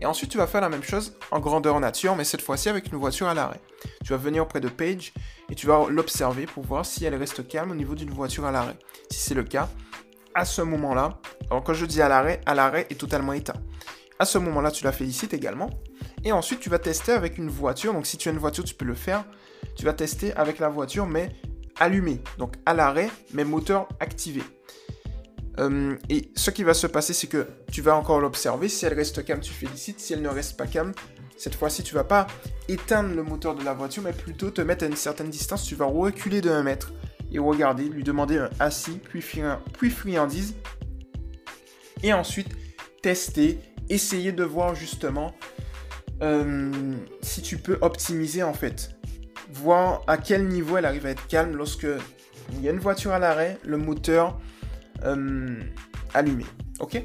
Et 0.00 0.06
ensuite, 0.06 0.30
tu 0.30 0.38
vas 0.38 0.46
faire 0.46 0.60
la 0.60 0.68
même 0.68 0.84
chose 0.84 1.14
en 1.32 1.40
grandeur 1.40 1.80
nature, 1.80 2.14
mais 2.14 2.22
cette 2.22 2.42
fois-ci 2.42 2.68
avec 2.68 2.92
une 2.92 2.98
voiture 2.98 3.26
à 3.26 3.34
l'arrêt. 3.34 3.60
Tu 4.04 4.10
vas 4.10 4.18
venir 4.18 4.44
auprès 4.44 4.60
de 4.60 4.68
Paige 4.68 5.12
et 5.50 5.56
tu 5.56 5.66
vas 5.66 5.88
l'observer 5.90 6.46
pour 6.46 6.62
voir 6.62 6.86
si 6.86 7.04
elle 7.04 7.16
reste 7.16 7.48
calme 7.48 7.72
au 7.72 7.74
niveau 7.74 7.96
d'une 7.96 8.10
voiture 8.10 8.44
à 8.44 8.52
l'arrêt. 8.52 8.76
Si 9.10 9.18
c'est 9.18 9.34
le 9.34 9.42
cas, 9.42 9.68
à 10.32 10.44
ce 10.44 10.62
moment-là, 10.62 11.18
alors 11.50 11.64
quand 11.64 11.74
je 11.74 11.86
dis 11.86 12.00
à 12.00 12.08
l'arrêt, 12.08 12.40
à 12.46 12.54
l'arrêt 12.54 12.86
est 12.90 13.00
totalement 13.00 13.32
éteint. 13.32 13.60
À 14.20 14.26
ce 14.26 14.38
moment-là, 14.38 14.70
tu 14.70 14.84
la 14.84 14.92
félicites 14.92 15.34
également. 15.34 15.70
Et 16.22 16.30
ensuite, 16.30 16.60
tu 16.60 16.70
vas 16.70 16.78
tester 16.78 17.10
avec 17.10 17.38
une 17.38 17.48
voiture. 17.48 17.94
Donc, 17.94 18.06
si 18.06 18.16
tu 18.16 18.28
as 18.28 18.32
une 18.32 18.38
voiture, 18.38 18.62
tu 18.62 18.74
peux 18.74 18.84
le 18.84 18.94
faire. 18.94 19.24
Tu 19.76 19.86
vas 19.86 19.94
tester 19.94 20.34
avec 20.34 20.58
la 20.58 20.68
voiture, 20.68 21.06
mais 21.06 21.30
allumée. 21.80 22.20
Donc, 22.38 22.54
à 22.66 22.74
l'arrêt, 22.74 23.10
mais 23.32 23.44
moteur 23.44 23.88
activé. 23.98 24.42
Euh, 25.58 25.96
et 26.08 26.30
ce 26.36 26.50
qui 26.50 26.62
va 26.62 26.74
se 26.74 26.86
passer, 26.86 27.12
c'est 27.12 27.26
que 27.26 27.46
tu 27.72 27.82
vas 27.82 27.96
encore 27.96 28.20
l'observer. 28.20 28.68
Si 28.68 28.86
elle 28.86 28.94
reste 28.94 29.24
calme, 29.24 29.40
tu 29.40 29.52
félicites. 29.52 30.00
Si 30.00 30.12
elle 30.12 30.22
ne 30.22 30.28
reste 30.28 30.56
pas 30.56 30.66
calme, 30.66 30.92
cette 31.36 31.54
fois-ci, 31.54 31.82
tu 31.82 31.94
vas 31.94 32.04
pas 32.04 32.26
éteindre 32.68 33.14
le 33.14 33.22
moteur 33.22 33.54
de 33.54 33.64
la 33.64 33.74
voiture, 33.74 34.02
mais 34.02 34.12
plutôt 34.12 34.50
te 34.50 34.60
mettre 34.60 34.84
à 34.84 34.86
une 34.86 34.96
certaine 34.96 35.30
distance. 35.30 35.64
Tu 35.64 35.74
vas 35.74 35.86
reculer 35.86 36.40
de 36.40 36.50
1 36.50 36.62
mètre 36.62 36.92
et 37.32 37.38
regarder, 37.38 37.84
lui 37.84 38.04
demander 38.04 38.38
un 38.38 38.50
assis, 38.58 39.00
puis, 39.02 39.24
puis 39.72 39.90
friandise. 39.90 40.54
Et 42.02 42.12
ensuite, 42.12 42.48
tester 43.02 43.58
essayer 43.88 44.32
de 44.32 44.44
voir 44.44 44.74
justement 44.74 45.34
euh, 46.22 46.70
si 47.22 47.42
tu 47.42 47.58
peux 47.58 47.78
optimiser 47.80 48.42
en 48.42 48.54
fait. 48.54 48.90
Voir 49.52 50.02
à 50.06 50.16
quel 50.16 50.46
niveau 50.46 50.76
elle 50.76 50.84
arrive 50.84 51.06
à 51.06 51.10
être 51.10 51.26
calme 51.26 51.56
lorsque 51.56 51.86
il 52.52 52.62
y 52.62 52.68
a 52.68 52.72
une 52.72 52.78
voiture 52.78 53.12
à 53.12 53.18
l'arrêt, 53.18 53.58
le 53.64 53.76
moteur 53.76 54.38
euh, 55.04 55.60
allumé. 56.14 56.44
Ok? 56.80 57.02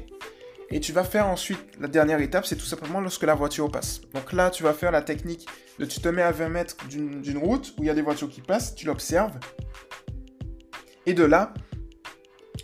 Et 0.70 0.80
tu 0.80 0.92
vas 0.92 1.04
faire 1.04 1.28
ensuite, 1.28 1.60
la 1.78 1.86
dernière 1.86 2.20
étape, 2.20 2.44
c'est 2.44 2.56
tout 2.56 2.64
simplement 2.64 3.00
lorsque 3.00 3.22
la 3.22 3.34
voiture 3.34 3.70
passe. 3.70 4.00
Donc 4.14 4.32
là, 4.32 4.50
tu 4.50 4.64
vas 4.64 4.72
faire 4.72 4.90
la 4.90 5.02
technique 5.02 5.46
de 5.78 5.84
tu 5.84 6.00
te 6.00 6.08
mets 6.08 6.22
à 6.22 6.32
20 6.32 6.48
mètres 6.48 6.76
d'une 6.88 7.38
route 7.38 7.74
où 7.78 7.84
il 7.84 7.86
y 7.86 7.90
a 7.90 7.94
des 7.94 8.02
voitures 8.02 8.28
qui 8.28 8.40
passent, 8.40 8.74
tu 8.74 8.86
l'observes. 8.86 9.38
Et 11.06 11.14
de 11.14 11.22
là, 11.22 11.54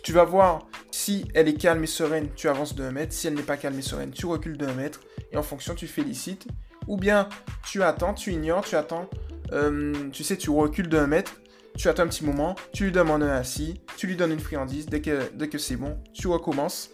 tu 0.03 0.11
vas 0.11 0.25
voir 0.25 0.67
si 0.91 1.25
elle 1.33 1.47
est 1.47 1.53
calme 1.53 1.83
et 1.83 1.87
sereine, 1.87 2.29
tu 2.35 2.49
avances 2.49 2.75
de 2.75 2.83
1 2.83 2.91
mètre. 2.91 3.13
Si 3.13 3.27
elle 3.27 3.35
n'est 3.35 3.41
pas 3.41 3.57
calme 3.57 3.79
et 3.79 3.81
sereine, 3.81 4.11
tu 4.11 4.25
recules 4.25 4.57
de 4.57 4.65
1 4.65 4.73
mètre. 4.73 4.99
Et 5.31 5.37
en 5.37 5.43
fonction, 5.43 5.73
tu 5.73 5.87
félicites. 5.87 6.45
Ou 6.87 6.97
bien 6.97 7.29
tu 7.65 7.81
attends, 7.81 8.13
tu 8.13 8.33
ignores, 8.33 8.65
tu 8.65 8.75
attends. 8.75 9.09
Euh, 9.51 10.09
tu 10.11 10.23
sais, 10.23 10.37
tu 10.37 10.49
recules 10.49 10.93
1 10.93 11.07
mètre. 11.07 11.41
Tu 11.75 11.89
attends 11.89 12.03
un 12.03 12.07
petit 12.07 12.23
moment, 12.23 12.55
tu 12.71 12.85
lui 12.85 12.91
demandes 12.91 13.23
un 13.23 13.35
assis, 13.35 13.81
tu 13.97 14.05
lui 14.05 14.15
donnes 14.15 14.31
une 14.31 14.39
friandise, 14.39 14.85
dès 14.85 15.01
que, 15.01 15.31
dès 15.33 15.49
que 15.49 15.57
c'est 15.57 15.75
bon, 15.75 15.97
tu 16.13 16.27
recommences 16.27 16.91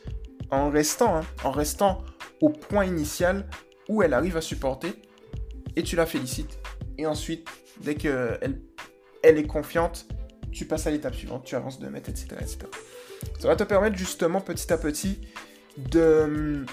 en 0.52 0.70
restant, 0.70 1.18
hein, 1.18 1.26
en 1.44 1.52
restant 1.52 2.02
au 2.40 2.50
point 2.50 2.86
initial 2.86 3.46
où 3.90 4.04
elle 4.04 4.14
arrive 4.14 4.38
à 4.38 4.42
supporter 4.42 4.94
et 5.76 5.84
tu 5.84 5.98
la 5.98 6.06
félicites. 6.06 6.60
Et 6.98 7.06
ensuite, 7.06 7.48
dès 7.82 7.96
qu'elle 7.96 8.62
elle 9.22 9.38
est 9.38 9.48
confiante, 9.48 10.08
tu 10.52 10.66
passes 10.66 10.88
à 10.88 10.92
l'étape 10.92 11.16
suivante, 11.16 11.44
tu 11.44 11.56
avances 11.56 11.80
de 11.80 11.88
mètres, 11.88 12.10
etc., 12.10 12.28
etc. 12.40 12.60
Ça 13.40 13.48
va 13.48 13.56
te 13.56 13.64
permettre 13.64 13.98
justement 13.98 14.42
petit 14.42 14.72
à 14.72 14.78
petit 14.78 15.20
de, 15.78 16.64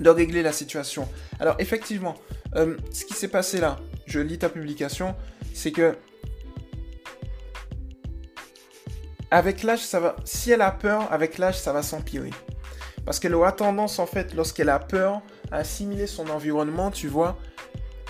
de 0.00 0.10
régler 0.10 0.42
la 0.42 0.52
situation. 0.52 1.08
Alors 1.38 1.56
effectivement, 1.58 2.14
euh, 2.56 2.76
ce 2.92 3.04
qui 3.04 3.14
s'est 3.14 3.28
passé 3.28 3.60
là, 3.60 3.78
je 4.10 4.20
lis 4.20 4.38
ta 4.38 4.48
publication, 4.48 5.14
c'est 5.54 5.72
que 5.72 5.96
avec 9.30 9.62
l'âge. 9.62 9.80
Si 10.24 10.50
elle 10.50 10.62
a 10.62 10.70
peur, 10.70 11.10
avec 11.12 11.38
l'âge, 11.38 11.58
ça 11.58 11.72
va 11.72 11.82
s'empirer. 11.82 12.30
Parce 13.04 13.20
qu'elle 13.20 13.34
aura 13.34 13.52
tendance, 13.52 13.98
en 13.98 14.06
fait, 14.06 14.34
lorsqu'elle 14.34 14.68
a 14.68 14.78
peur, 14.78 15.22
à 15.50 15.58
assimiler 15.58 16.06
son 16.06 16.28
environnement, 16.28 16.90
tu 16.90 17.08
vois, 17.08 17.38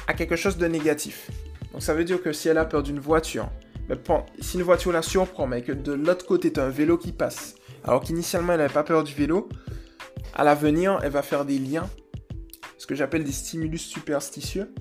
à 0.06 0.14
quelque 0.14 0.36
chose 0.36 0.56
de 0.56 0.66
négatif. 0.66 1.30
Donc 1.72 1.82
ça 1.82 1.94
veut 1.94 2.04
dire 2.04 2.22
que 2.22 2.32
si 2.32 2.48
elle 2.48 2.58
a 2.58 2.64
peur 2.64 2.82
d'une 2.82 2.98
voiture, 2.98 3.48
mais 3.88 3.96
si 4.40 4.56
une 4.56 4.62
voiture 4.62 4.92
la 4.92 5.02
surprend, 5.02 5.46
mais 5.46 5.62
que 5.62 5.72
de 5.72 5.92
l'autre 5.92 6.26
côté, 6.26 6.52
tu 6.52 6.60
as 6.60 6.64
un 6.64 6.70
vélo 6.70 6.96
qui 6.96 7.12
passe, 7.12 7.54
alors 7.84 8.00
qu'initialement, 8.00 8.54
elle 8.54 8.60
n'avait 8.60 8.72
pas 8.72 8.84
peur 8.84 9.04
du 9.04 9.14
vélo, 9.14 9.48
à 10.34 10.44
l'avenir, 10.44 10.98
elle 11.02 11.12
va 11.12 11.22
faire 11.22 11.44
des 11.44 11.58
liens, 11.58 11.88
ce 12.78 12.86
que 12.86 12.94
j'appelle 12.94 13.24
des 13.24 13.32
stimulus 13.32 13.82
superstitieux. 13.82 14.72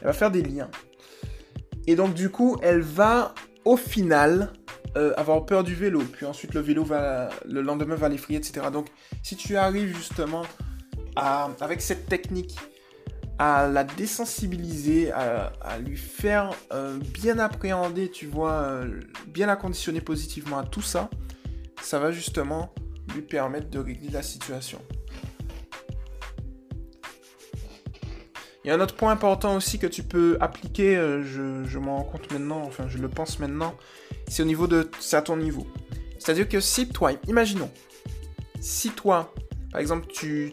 Elle 0.00 0.08
va 0.08 0.12
faire 0.12 0.30
des 0.30 0.42
liens. 0.42 0.70
Et 1.86 1.96
donc, 1.96 2.14
du 2.14 2.30
coup, 2.30 2.58
elle 2.62 2.80
va, 2.80 3.34
au 3.64 3.76
final, 3.76 4.52
euh, 4.96 5.12
avoir 5.16 5.44
peur 5.46 5.62
du 5.62 5.74
vélo, 5.74 6.00
puis 6.00 6.26
ensuite 6.26 6.54
le 6.54 6.60
vélo 6.60 6.84
va, 6.84 7.28
le 7.44 7.60
lendemain 7.60 7.96
va 7.96 8.08
l'effrayer, 8.08 8.38
etc. 8.38 8.66
Donc, 8.72 8.86
si 9.22 9.36
tu 9.36 9.56
arrives 9.56 9.94
justement 9.94 10.42
avec 11.16 11.80
cette 11.80 12.06
technique, 12.06 12.56
à 13.38 13.68
la 13.68 13.84
désensibiliser, 13.84 15.12
à, 15.12 15.78
lui 15.78 15.96
faire 15.96 16.50
euh, 16.72 16.98
bien 16.98 17.38
appréhender, 17.38 18.10
tu 18.10 18.26
vois, 18.26 18.52
euh, 18.52 19.00
bien 19.26 19.46
la 19.46 19.56
conditionner 19.56 20.00
positivement 20.00 20.58
à 20.58 20.64
tout 20.64 20.82
ça, 20.82 21.10
ça 21.82 21.98
va 21.98 22.10
justement 22.10 22.72
lui 23.14 23.22
permettre 23.22 23.68
de 23.68 23.78
régler 23.78 24.08
la 24.08 24.22
situation. 24.22 24.80
Il 28.66 28.70
y 28.70 28.72
a 28.72 28.74
un 28.74 28.80
autre 28.80 28.96
point 28.96 29.12
important 29.12 29.54
aussi 29.54 29.78
que 29.78 29.86
tu 29.86 30.02
peux 30.02 30.36
appliquer, 30.40 30.96
je, 30.96 31.62
je 31.64 31.78
m'en 31.78 31.98
rends 31.98 32.02
compte 32.02 32.32
maintenant, 32.32 32.62
enfin 32.66 32.86
je 32.88 32.98
le 32.98 33.08
pense 33.08 33.38
maintenant, 33.38 33.76
c'est 34.26 34.42
au 34.42 34.44
niveau 34.44 34.66
de... 34.66 34.90
C'est 34.98 35.16
à 35.16 35.22
ton 35.22 35.36
niveau. 35.36 35.68
C'est-à-dire 36.18 36.48
que 36.48 36.58
si 36.58 36.88
toi, 36.88 37.12
imaginons, 37.28 37.70
si 38.60 38.90
toi, 38.90 39.32
par 39.70 39.80
exemple, 39.80 40.08
tu, 40.08 40.52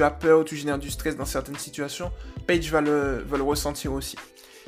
as 0.00 0.10
peur 0.10 0.40
ou 0.40 0.44
tu 0.44 0.54
génères 0.54 0.78
du 0.78 0.90
stress 0.90 1.16
dans 1.16 1.24
certaines 1.24 1.56
situations, 1.56 2.12
Page 2.46 2.70
va 2.70 2.82
le 2.82 3.42
ressentir 3.42 3.94
aussi. 3.94 4.16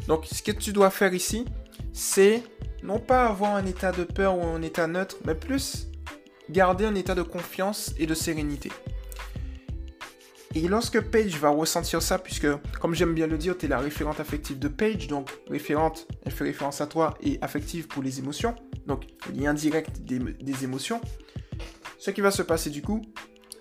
Donc, 0.08 0.26
ce 0.26 0.42
que 0.42 0.52
tu 0.52 0.72
dois 0.72 0.88
faire 0.90 1.12
ici, 1.12 1.44
c'est 1.92 2.42
non 2.82 2.98
pas 2.98 3.26
avoir 3.26 3.54
un 3.54 3.66
état 3.66 3.92
de 3.92 4.04
peur 4.04 4.38
ou 4.38 4.44
un 4.44 4.62
état 4.62 4.86
neutre, 4.86 5.16
mais 5.24 5.34
plus 5.34 5.88
garder 6.50 6.84
un 6.86 6.94
état 6.94 7.14
de 7.14 7.22
confiance 7.22 7.94
et 7.98 8.06
de 8.06 8.14
sérénité. 8.14 8.70
Et 10.54 10.68
lorsque 10.68 11.00
Paige 11.00 11.38
va 11.38 11.48
ressentir 11.48 12.02
ça, 12.02 12.18
puisque, 12.18 12.46
comme 12.78 12.94
j'aime 12.94 13.14
bien 13.14 13.26
le 13.26 13.38
dire, 13.38 13.56
tu 13.56 13.66
es 13.66 13.68
la 13.68 13.78
référente 13.78 14.20
affective 14.20 14.58
de 14.58 14.68
Paige, 14.68 15.06
donc 15.06 15.30
référente, 15.48 16.06
elle 16.26 16.32
fait 16.32 16.44
référence 16.44 16.80
à 16.80 16.86
toi, 16.86 17.14
et 17.22 17.38
affective 17.40 17.86
pour 17.88 18.02
les 18.02 18.18
émotions, 18.18 18.54
donc 18.86 19.04
lien 19.34 19.54
direct 19.54 20.00
des, 20.00 20.64
émotions, 20.64 21.00
ce 21.98 22.10
qui 22.10 22.20
va 22.20 22.30
se 22.30 22.42
passer 22.42 22.68
du 22.68 22.82
coup, 22.82 23.00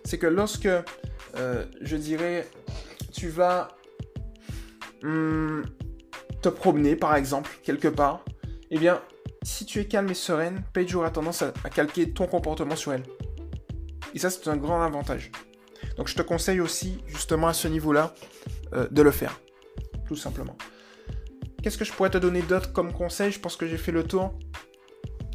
c'est 0.03 0.17
que 0.17 0.27
lorsque, 0.27 0.65
euh, 0.65 1.65
je 1.79 1.95
dirais, 1.95 2.47
tu 3.13 3.29
vas 3.29 3.69
hmm, 5.03 5.61
te 6.41 6.49
promener, 6.49 6.97
par 6.97 7.15
exemple, 7.15 7.51
quelque 7.63 7.87
part, 7.87 8.25
eh 8.69 8.77
bien, 8.77 9.01
si 9.43 9.65
tu 9.65 9.79
es 9.79 9.85
calme 9.85 10.09
et 10.09 10.15
sereine, 10.15 10.63
Paige 10.73 10.93
aura 10.95 11.09
tendance 11.09 11.41
à 11.41 11.69
calquer 11.73 12.11
ton 12.11 12.27
comportement 12.27 12.75
sur 12.75 12.93
elle. 12.93 13.03
Et 14.13 14.19
ça, 14.19 14.29
c'est 14.29 14.47
un 14.49 14.57
grand 14.57 14.81
avantage. 14.81 15.31
Donc 16.01 16.07
je 16.07 16.15
te 16.15 16.23
conseille 16.23 16.59
aussi, 16.61 16.97
justement 17.05 17.47
à 17.47 17.53
ce 17.53 17.67
niveau-là, 17.67 18.15
euh, 18.73 18.87
de 18.89 19.03
le 19.03 19.11
faire. 19.11 19.39
Tout 20.07 20.15
simplement. 20.15 20.57
Qu'est-ce 21.61 21.77
que 21.77 21.85
je 21.85 21.93
pourrais 21.93 22.09
te 22.09 22.17
donner 22.17 22.41
d'autre 22.41 22.73
comme 22.73 22.91
conseil? 22.91 23.31
Je 23.31 23.39
pense 23.39 23.55
que 23.55 23.67
j'ai 23.67 23.77
fait 23.77 23.91
le 23.91 24.03
tour. 24.03 24.33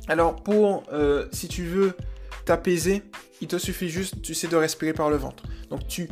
Alors 0.09 0.43
pour, 0.43 0.83
euh, 0.93 1.29
si 1.31 1.47
tu 1.47 1.63
veux 1.63 1.93
t'apaiser, 2.47 3.05
il 3.41 3.47
te 3.47 3.59
suffit 3.59 3.89
juste, 3.89 4.23
tu 4.23 4.35
sais, 4.35 4.49
de 4.49 4.57
respirer 4.57 4.93
par 4.93 5.09
le 5.09 5.15
ventre. 5.15 5.45
Donc 5.71 5.87
tu 5.87 6.09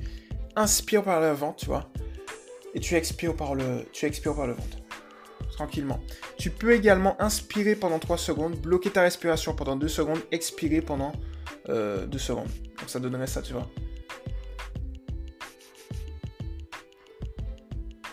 inspires 0.54 1.02
par 1.02 1.20
le 1.20 1.32
ventre, 1.32 1.56
tu 1.56 1.66
vois, 1.66 1.90
et 2.76 2.78
tu 2.78 2.94
expires 2.94 3.34
par 3.34 3.56
le, 3.56 3.84
tu 3.90 4.06
expires 4.06 4.36
par 4.36 4.46
le 4.46 4.52
ventre. 4.52 4.78
Tranquillement. 5.50 5.98
Tu 6.38 6.50
peux 6.50 6.74
également 6.74 7.20
inspirer 7.20 7.74
pendant 7.74 7.98
3 7.98 8.18
secondes, 8.18 8.54
bloquer 8.54 8.90
ta 8.90 9.02
respiration 9.02 9.52
pendant 9.56 9.74
2 9.74 9.88
secondes, 9.88 10.20
expirer 10.30 10.80
pendant 10.80 11.10
2 11.66 11.72
euh, 11.72 12.18
secondes. 12.18 12.50
Donc 12.78 12.88
ça 12.88 13.00
donnerait 13.00 13.26
ça, 13.26 13.42
tu 13.42 13.52
vois. 13.52 13.68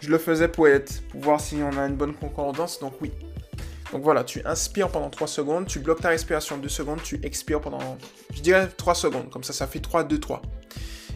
Je 0.01 0.09
le 0.09 0.17
faisais 0.17 0.47
pour, 0.47 0.67
être, 0.67 1.01
pour 1.09 1.21
voir 1.21 1.39
si 1.39 1.57
on 1.61 1.77
a 1.77 1.85
une 1.85 1.95
bonne 1.95 2.13
concordance, 2.13 2.79
donc 2.79 2.93
oui. 3.01 3.11
Donc 3.91 4.03
voilà, 4.03 4.23
tu 4.23 4.41
inspires 4.45 4.89
pendant 4.89 5.09
3 5.09 5.27
secondes, 5.27 5.67
tu 5.67 5.79
bloques 5.79 6.01
ta 6.01 6.09
respiration 6.09 6.57
2 6.57 6.67
secondes, 6.69 7.03
tu 7.03 7.19
expires 7.23 7.61
pendant, 7.61 7.97
je 8.33 8.41
dirais 8.41 8.67
3 8.75 8.95
secondes, 8.95 9.29
comme 9.29 9.43
ça 9.43 9.53
ça 9.53 9.67
fait 9.67 9.79
3, 9.79 10.03
2, 10.05 10.19
3. 10.19 10.41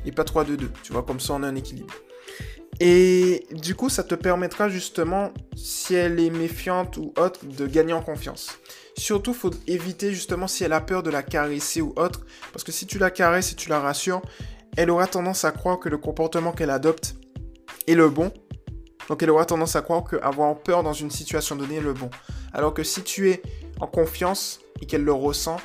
Et 0.06 0.12
pas 0.12 0.24
3, 0.24 0.44
2, 0.44 0.58
2, 0.58 0.72
tu 0.84 0.94
vois, 0.94 1.04
comme 1.04 1.20
ça 1.20 1.34
on 1.34 1.44
a 1.44 1.48
un 1.48 1.56
équilibre. 1.56 1.94
Et 2.80 3.48
du 3.52 3.74
coup, 3.74 3.90
ça 3.90 4.04
te 4.04 4.16
permettra 4.16 4.68
justement, 4.70 5.32
si 5.56 5.96
elle 5.96 6.20
est 6.20 6.30
méfiante 6.30 6.98
ou 6.98 7.14
autre, 7.18 7.46
de 7.46 7.66
gagner 7.68 7.94
en 7.94 8.02
confiance. 8.02 8.60
Surtout, 8.98 9.34
faut 9.34 9.52
éviter 9.66 10.14
justement 10.14 10.48
si 10.48 10.64
elle 10.64 10.74
a 10.74 10.82
peur 10.82 11.02
de 11.02 11.10
la 11.10 11.24
caresser 11.24 11.82
ou 11.82 11.94
autre, 11.96 12.26
parce 12.52 12.64
que 12.64 12.72
si 12.72 12.86
tu 12.86 13.00
la 13.00 13.12
caresses 13.12 13.54
et 13.54 13.56
tu 13.56 13.70
la 13.70 13.80
rassures, 13.80 14.22
elle 14.78 14.90
aura 14.90 15.08
tendance 15.08 15.46
à 15.46 15.52
croire 15.52 15.80
que 15.80 15.88
le 15.88 15.98
comportement 15.98 16.52
qu'elle 16.52 16.70
adopte 16.70 17.16
est 17.88 17.96
le 17.96 18.10
bon, 18.10 18.32
donc 19.10 19.22
elle 19.22 19.30
aura 19.30 19.46
tendance 19.46 19.76
à 19.76 19.82
croire 19.82 20.04
qu'avoir 20.04 20.58
peur 20.58 20.84
dans 20.84 20.94
une 20.94 21.12
situation 21.12 21.56
donnée 21.56 21.76
est 21.76 21.82
le 21.82 21.94
bon. 21.94 22.10
Alors 22.54 22.74
que 22.74 22.84
si 22.84 23.04
tu 23.04 23.30
es 23.30 23.42
en 23.80 23.88
confiance 23.88 24.60
et 24.82 24.86
qu'elle 24.86 25.04
le 25.04 25.14
ressent, 25.14 25.58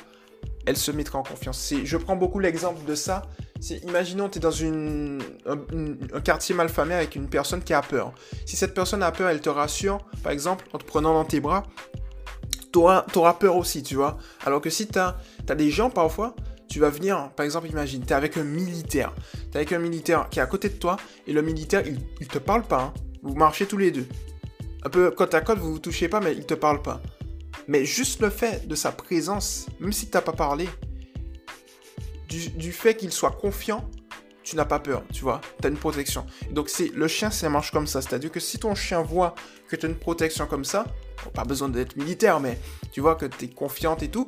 elle 0.65 0.77
se 0.77 0.91
mettra 0.91 1.19
en 1.19 1.23
confiance. 1.23 1.73
Je 1.83 1.97
prends 1.97 2.15
beaucoup 2.15 2.39
l'exemple 2.39 2.85
de 2.85 2.95
ça. 2.95 3.23
C'est, 3.59 3.77
imaginons, 3.83 4.29
tu 4.29 4.39
es 4.39 4.41
dans 4.41 4.51
une, 4.51 5.21
un, 5.45 6.21
quartier 6.21 6.55
malfamé 6.55 6.95
avec 6.95 7.15
une 7.15 7.29
personne 7.29 7.63
qui 7.63 7.73
a 7.73 7.81
peur. 7.81 8.13
Si 8.45 8.55
cette 8.55 8.73
personne 8.73 9.03
a 9.03 9.11
peur, 9.11 9.29
elle 9.29 9.41
te 9.41 9.49
rassure, 9.49 9.99
par 10.23 10.31
exemple, 10.31 10.65
en 10.73 10.77
te 10.77 10.83
prenant 10.83 11.13
dans 11.13 11.25
tes 11.25 11.39
bras, 11.39 11.63
tu 12.71 12.79
auras, 12.79 13.33
peur 13.33 13.57
aussi, 13.57 13.83
tu 13.83 13.95
vois. 13.95 14.17
Alors 14.45 14.61
que 14.61 14.69
si 14.69 14.87
tu 14.87 14.97
as, 14.97 15.15
des 15.55 15.69
gens 15.69 15.89
parfois, 15.89 16.35
tu 16.69 16.79
vas 16.79 16.89
venir, 16.89 17.31
par 17.35 17.43
exemple, 17.43 17.69
imagine, 17.69 18.03
tu 18.03 18.09
es 18.09 18.15
avec 18.15 18.37
un 18.37 18.43
militaire. 18.43 19.13
Tu 19.51 19.57
avec 19.57 19.73
un 19.73 19.79
militaire 19.79 20.27
qui 20.29 20.39
est 20.39 20.41
à 20.41 20.47
côté 20.47 20.69
de 20.69 20.75
toi, 20.75 20.97
et 21.27 21.33
le 21.33 21.41
militaire, 21.41 21.83
il, 21.85 21.99
ne 22.19 22.25
te 22.25 22.39
parle 22.39 22.63
pas. 22.63 22.81
Hein. 22.81 22.93
Vous 23.23 23.35
marchez 23.35 23.65
tous 23.65 23.77
les 23.77 23.91
deux. 23.91 24.07
Un 24.83 24.89
peu 24.89 25.11
côte 25.11 25.33
à 25.33 25.41
côte, 25.41 25.59
vous 25.59 25.73
vous 25.73 25.79
touchez 25.79 26.09
pas, 26.09 26.19
mais 26.19 26.33
il 26.33 26.45
te 26.45 26.53
parle 26.53 26.81
pas. 26.81 27.01
Mais 27.67 27.85
juste 27.85 28.21
le 28.21 28.29
fait 28.29 28.67
de 28.67 28.75
sa 28.75 28.91
présence, 28.91 29.67
même 29.79 29.93
si 29.93 30.09
tu 30.09 30.17
n'as 30.17 30.21
pas 30.21 30.33
parlé, 30.33 30.67
du, 32.27 32.71
fait 32.71 32.95
qu'il 32.95 33.11
soit 33.11 33.31
confiant, 33.31 33.89
tu 34.43 34.55
n'as 34.55 34.65
pas 34.65 34.79
peur, 34.79 35.03
tu 35.13 35.21
vois, 35.21 35.41
tu 35.59 35.67
as 35.67 35.69
une 35.69 35.77
protection. 35.77 36.25
Donc 36.51 36.69
c'est 36.69 36.87
le 36.87 37.07
chien, 37.07 37.29
ça 37.29 37.49
marche 37.49 37.71
comme 37.71 37.87
ça. 37.87 38.01
C'est-à-dire 38.01 38.31
que 38.31 38.39
si 38.39 38.57
ton 38.57 38.73
chien 38.73 39.01
voit 39.01 39.35
que 39.67 39.75
tu 39.75 39.85
as 39.85 39.89
une 39.89 39.95
protection 39.95 40.47
comme 40.47 40.65
ça, 40.65 40.85
pas 41.33 41.43
besoin 41.43 41.69
d'être 41.69 41.95
militaire, 41.97 42.39
mais 42.39 42.57
tu 42.91 43.01
vois 43.01 43.15
que 43.15 43.25
tu 43.25 43.45
es 43.45 43.49
confiante 43.49 44.01
et 44.01 44.09
tout, 44.09 44.27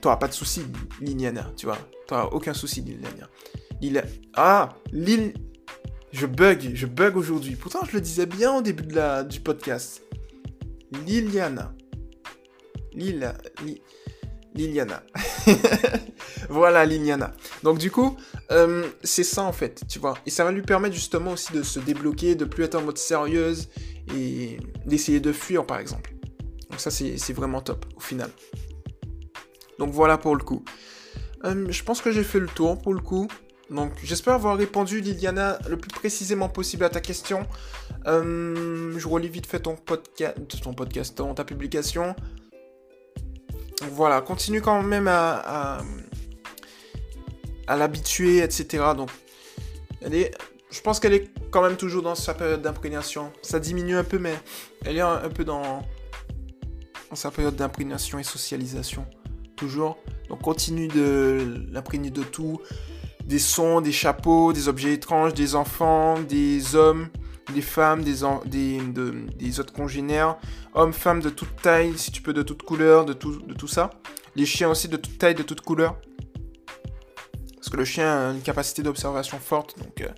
tu 0.00 0.08
pas 0.08 0.28
de 0.28 0.32
souci, 0.32 0.62
Liliana, 1.00 1.50
tu 1.56 1.66
vois. 1.66 1.78
Tu 2.06 2.14
aucun 2.14 2.54
souci, 2.54 2.80
Liliana. 2.80 3.28
Ah. 4.34 4.76
Je 6.12 6.26
bug, 6.26 6.70
je 6.74 6.86
bug 6.86 7.16
aujourd'hui. 7.16 7.54
Pourtant, 7.54 7.80
je 7.86 7.92
le 7.92 8.00
disais 8.00 8.26
bien 8.26 8.54
au 8.54 8.62
début 8.62 8.84
de 8.84 8.94
la, 8.94 9.24
du 9.24 9.40
podcast. 9.40 10.02
Liliana. 11.04 11.74
Liliana. 12.94 13.34
voilà, 16.48 16.86
Liliana. 16.86 17.32
Donc 17.62 17.78
du 17.78 17.90
coup, 17.90 18.16
euh, 18.50 18.88
c'est 19.04 19.24
ça 19.24 19.42
en 19.42 19.52
fait, 19.52 19.82
tu 19.88 19.98
vois. 19.98 20.14
Et 20.26 20.30
ça 20.30 20.44
va 20.44 20.52
lui 20.52 20.62
permettre 20.62 20.94
justement 20.94 21.32
aussi 21.32 21.52
de 21.52 21.62
se 21.62 21.78
débloquer, 21.78 22.34
de 22.34 22.44
plus 22.44 22.64
être 22.64 22.76
en 22.76 22.82
mode 22.82 22.98
sérieuse 22.98 23.68
et 24.16 24.58
d'essayer 24.86 25.20
de 25.20 25.32
fuir 25.32 25.66
par 25.66 25.78
exemple. 25.78 26.14
Donc 26.70 26.80
ça, 26.80 26.90
c'est 26.90 27.32
vraiment 27.32 27.60
top 27.60 27.84
au 27.96 28.00
final. 28.00 28.30
Donc 29.78 29.92
voilà 29.92 30.18
pour 30.18 30.34
le 30.34 30.42
coup. 30.42 30.64
Euh, 31.44 31.66
je 31.68 31.82
pense 31.84 32.00
que 32.00 32.10
j'ai 32.10 32.24
fait 32.24 32.40
le 32.40 32.48
tour 32.48 32.78
pour 32.78 32.94
le 32.94 33.00
coup. 33.00 33.28
Donc 33.70 33.92
j'espère 34.02 34.34
avoir 34.34 34.56
répondu 34.56 35.00
Liliana 35.00 35.58
le 35.68 35.76
plus 35.76 35.90
précisément 35.90 36.48
possible 36.48 36.84
à 36.84 36.88
ta 36.88 37.00
question. 37.00 37.46
Euh, 38.06 38.94
je 38.96 39.08
relis 39.08 39.28
vite 39.28 39.46
fait 39.46 39.60
ton 39.60 39.76
podcast, 39.76 40.36
ton 40.62 40.72
podcast, 40.72 41.20
ta 41.34 41.44
publication. 41.44 42.16
Voilà, 43.92 44.20
continue 44.22 44.60
quand 44.60 44.82
même 44.82 45.06
à, 45.08 45.78
l'habituer, 47.68 48.38
etc. 48.38 48.84
Donc, 48.96 49.10
je 50.02 50.80
pense 50.82 50.98
qu'elle 50.98 51.12
est 51.12 51.30
quand 51.50 51.62
même 51.62 51.76
toujours 51.76 52.02
dans 52.02 52.14
sa 52.14 52.34
période 52.34 52.62
d'imprégnation. 52.62 53.32
Ça 53.42 53.60
diminue 53.60 53.96
un 53.96 54.04
peu, 54.04 54.18
mais 54.18 54.34
elle 54.84 54.96
est 54.96 55.02
un, 55.02 55.28
peu 55.28 55.44
dans, 55.44 55.86
dans 57.10 57.16
sa 57.16 57.30
période 57.30 57.54
d'imprégnation 57.54 58.18
et 58.18 58.24
socialisation. 58.24 59.06
Toujours. 59.54 59.98
Donc 60.28 60.42
continue 60.42 60.88
de 60.88 61.66
l'imprégner 61.70 62.10
de 62.10 62.22
tout. 62.22 62.60
Des 63.28 63.38
sons, 63.38 63.80
des 63.80 63.92
chapeaux, 63.92 64.52
des 64.52 64.68
objets 64.68 64.94
étranges, 64.94 65.34
des 65.34 65.54
enfants, 65.54 66.18
des 66.18 66.74
hommes, 66.74 67.08
des 67.54 67.62
femmes, 67.62 68.02
des, 68.02 68.24
autres 68.24 69.72
congénères, 69.72 70.38
hommes, 70.74 70.92
femmes 70.92 71.20
de 71.20 71.30
toute 71.30 71.54
taille, 71.62 71.96
si 71.96 72.10
tu 72.10 72.22
peux, 72.22 72.32
de 72.32 72.42
toute 72.42 72.62
couleur, 72.62 73.04
de 73.04 73.12
tout, 73.12 73.40
de 73.40 73.54
tout 73.54 73.68
ça. 73.68 73.90
Les 74.34 74.46
chiens 74.46 74.70
aussi 74.70 74.88
de 74.88 74.96
toute 74.96 75.18
taille, 75.18 75.34
de 75.34 75.42
toute 75.42 75.60
couleur. 75.60 75.96
Parce 77.54 77.68
que 77.68 77.76
le 77.76 77.84
chien 77.84 78.28
a 78.28 78.32
une 78.32 78.40
capacité 78.40 78.82
d'observation 78.82 79.38
forte, 79.38 79.78
donc 79.78 80.00
euh, 80.00 80.08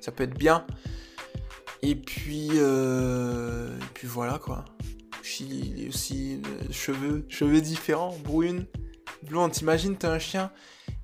ça 0.00 0.12
peut 0.12 0.24
être 0.24 0.36
bien. 0.36 0.66
Et 1.80 1.96
puis, 1.96 2.50
euh, 2.54 3.76
puis 3.94 4.06
voilà 4.06 4.38
quoi. 4.38 4.64
Il 5.40 5.84
est 5.84 5.88
aussi 5.88 6.40
euh, 6.46 6.72
cheveux, 6.72 7.24
cheveux 7.28 7.60
différents, 7.60 8.16
brunes, 8.22 8.66
blondes. 9.24 9.52
T'imagines, 9.52 9.96
t'as 9.96 10.10
un 10.10 10.18
chien, 10.18 10.50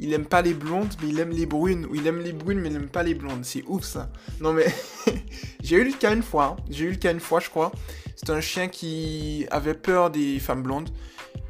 il 0.00 0.12
aime 0.12 0.26
pas 0.26 0.42
les 0.42 0.54
blondes, 0.54 0.94
mais 1.02 1.08
il 1.08 1.18
aime 1.20 1.30
les 1.30 1.46
brunes. 1.46 1.86
Ou 1.86 1.94
il 1.94 2.06
aime 2.06 2.20
les 2.20 2.32
brunes, 2.32 2.60
mais 2.60 2.68
il 2.68 2.76
aime 2.76 2.88
pas 2.88 3.02
les 3.02 3.14
blondes. 3.14 3.44
C'est 3.44 3.64
ouf 3.66 3.84
ça. 3.84 4.10
Non 4.40 4.52
mais, 4.52 4.66
j'ai 5.62 5.76
eu 5.76 5.84
le 5.84 5.92
cas 5.92 6.14
une 6.14 6.22
fois. 6.22 6.56
Hein. 6.58 6.64
J'ai 6.70 6.84
eu 6.86 6.90
le 6.90 6.96
cas 6.96 7.12
une 7.12 7.20
fois, 7.20 7.40
je 7.40 7.50
crois. 7.50 7.72
C'était 8.16 8.32
un 8.32 8.40
chien 8.40 8.68
qui 8.68 9.46
avait 9.50 9.74
peur 9.74 10.10
des 10.10 10.38
femmes 10.40 10.62
blondes, 10.62 10.90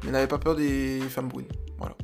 mais 0.03 0.11
n'avait 0.11 0.27
pas 0.27 0.37
peur 0.37 0.55
des 0.55 0.99
femmes 1.09 1.27
brunes. 1.27 1.47
Voilà. 1.77 1.95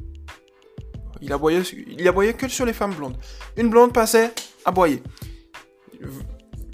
Il 1.21 1.31
aboyait, 1.31 1.61
il 1.61 2.07
aboyait 2.07 2.33
que 2.33 2.47
sur 2.47 2.65
les 2.65 2.73
femmes 2.73 2.93
blondes. 2.93 3.17
Une 3.57 3.69
blonde 3.69 3.93
passait, 3.93 4.33
aboyait. 4.65 5.01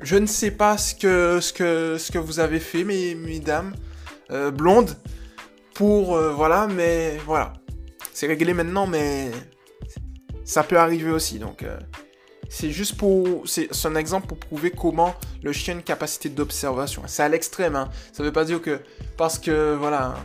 Je 0.01 0.15
ne 0.15 0.25
sais 0.25 0.51
pas 0.51 0.77
ce 0.77 0.95
que, 0.95 1.39
ce 1.41 1.53
que, 1.53 1.97
ce 1.97 2.11
que 2.11 2.17
vous 2.17 2.39
avez 2.39 2.59
fait, 2.59 2.83
mes, 2.83 3.13
mesdames 3.13 3.75
euh, 4.31 4.51
blondes, 4.51 4.97
pour... 5.75 6.15
Euh, 6.15 6.31
voilà, 6.31 6.67
mais 6.67 7.17
voilà. 7.25 7.53
C'est 8.13 8.27
réglé 8.27 8.53
maintenant, 8.53 8.87
mais 8.87 9.31
ça 10.43 10.63
peut 10.63 10.77
arriver 10.77 11.11
aussi. 11.11 11.39
Donc, 11.39 11.63
euh, 11.63 11.79
c'est 12.49 12.71
juste 12.71 12.97
pour. 12.97 13.47
C'est 13.47 13.69
un 13.85 13.95
exemple 13.95 14.27
pour 14.27 14.37
prouver 14.37 14.71
comment 14.71 15.15
le 15.41 15.53
chien 15.53 15.75
a 15.75 15.77
une 15.77 15.83
capacité 15.83 16.29
d'observation. 16.29 17.03
C'est 17.07 17.23
à 17.23 17.29
l'extrême. 17.29 17.75
Hein. 17.75 17.89
Ça 18.11 18.23
veut 18.23 18.33
pas 18.33 18.45
dire 18.45 18.61
que. 18.61 18.79
Parce 19.17 19.39
que. 19.39 19.75
Voilà. 19.75 20.15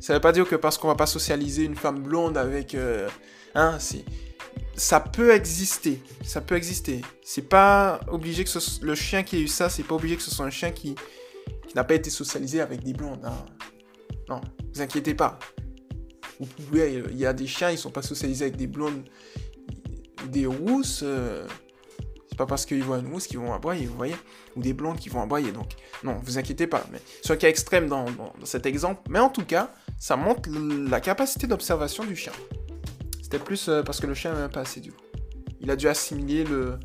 Ça 0.00 0.14
veut 0.14 0.20
pas 0.20 0.32
dire 0.32 0.48
que 0.48 0.56
parce 0.56 0.78
qu'on 0.78 0.88
va 0.88 0.94
pas 0.94 1.06
socialiser 1.06 1.64
une 1.64 1.76
femme 1.76 2.00
blonde 2.00 2.36
avec. 2.38 2.74
Euh, 2.74 3.08
hein, 3.54 3.76
c'est. 3.80 4.04
Ça 4.74 5.00
peut 5.00 5.32
exister. 5.32 6.02
Ça 6.24 6.40
peut 6.40 6.54
exister. 6.54 7.02
C'est 7.22 7.48
pas 7.48 8.00
obligé 8.08 8.44
que 8.44 8.50
ce... 8.50 8.84
le 8.84 8.94
chien 8.94 9.22
qui 9.22 9.36
a 9.36 9.38
eu 9.40 9.48
ça, 9.48 9.68
c'est 9.68 9.82
pas 9.82 9.94
obligé 9.94 10.16
que 10.16 10.22
ce 10.22 10.30
soit 10.30 10.46
un 10.46 10.50
chien 10.50 10.70
qui, 10.70 10.94
qui 11.68 11.74
n'a 11.74 11.84
pas 11.84 11.94
été 11.94 12.10
socialisé 12.10 12.60
avec 12.60 12.82
des 12.82 12.92
blondes. 12.92 13.24
Hein. 13.24 13.44
Non, 14.28 14.40
vous 14.72 14.80
inquiétez 14.80 15.14
pas. 15.14 15.38
Il 16.72 17.16
y 17.16 17.26
a 17.26 17.32
des 17.32 17.46
chiens, 17.46 17.70
ils 17.70 17.78
sont 17.78 17.90
pas 17.90 18.02
socialisés 18.02 18.46
avec 18.46 18.56
des 18.56 18.66
blondes 18.66 19.02
des 20.28 20.46
rousses, 20.46 21.00
euh, 21.02 21.46
c'est 22.28 22.38
pas 22.38 22.46
parce 22.46 22.64
qu'ils 22.64 22.82
voient 22.82 22.98
une 22.98 23.10
rousse 23.12 23.26
qu'ils 23.26 23.38
vont 23.38 23.52
aboyer, 23.52 23.86
vous 23.86 23.96
voyez 23.96 24.16
Ou 24.56 24.62
des 24.62 24.72
blondes 24.72 24.98
qui 24.98 25.08
vont 25.08 25.22
aboyer, 25.22 25.52
donc 25.52 25.72
non, 26.02 26.16
vous 26.22 26.38
inquiétez 26.38 26.66
pas. 26.66 26.84
Mais 26.90 26.98
c'est 27.22 27.32
un 27.32 27.36
cas 27.36 27.48
extrême 27.48 27.88
dans, 27.88 28.06
cet 28.44 28.66
exemple, 28.66 29.02
mais 29.10 29.18
en 29.18 29.28
tout 29.28 29.44
cas, 29.44 29.74
ça 29.98 30.16
montre 30.16 30.48
la 30.50 31.00
capacité 31.00 31.46
d'observation 31.46 32.04
du 32.04 32.16
chien. 32.16 32.32
C'était 33.22 33.38
plus 33.38 33.68
euh, 33.68 33.82
parce 33.82 34.00
que 34.00 34.06
le 34.06 34.14
chien 34.14 34.32
n'avait 34.32 34.52
pas 34.52 34.60
assez 34.60 34.80
du 34.80 34.92
coup. 34.92 35.02
Il 35.60 35.70
a 35.70 35.76
dû 35.76 35.86
assimiler 35.86 36.44
le, 36.44 36.78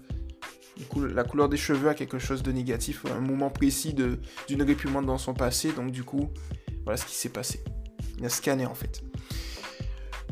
la 1.13 1.23
couleur 1.23 1.49
des 1.49 1.57
cheveux 1.57 1.89
à 1.89 1.93
quelque 1.93 2.19
chose 2.19 2.43
de 2.43 2.51
négatif, 2.51 3.05
un 3.05 3.21
moment 3.21 3.49
précis 3.49 3.93
d'une 3.93 4.61
réprimande 4.61 5.05
dans 5.05 5.17
son 5.17 5.33
passé, 5.33 5.71
donc 5.71 5.91
du 5.91 6.03
coup, 6.03 6.29
voilà 6.83 6.97
ce 6.97 7.05
qui 7.05 7.15
s'est 7.15 7.29
passé. 7.29 7.63
Il 8.19 8.25
a 8.25 8.29
scanné 8.29 8.65
en 8.65 8.75
fait. 8.75 9.01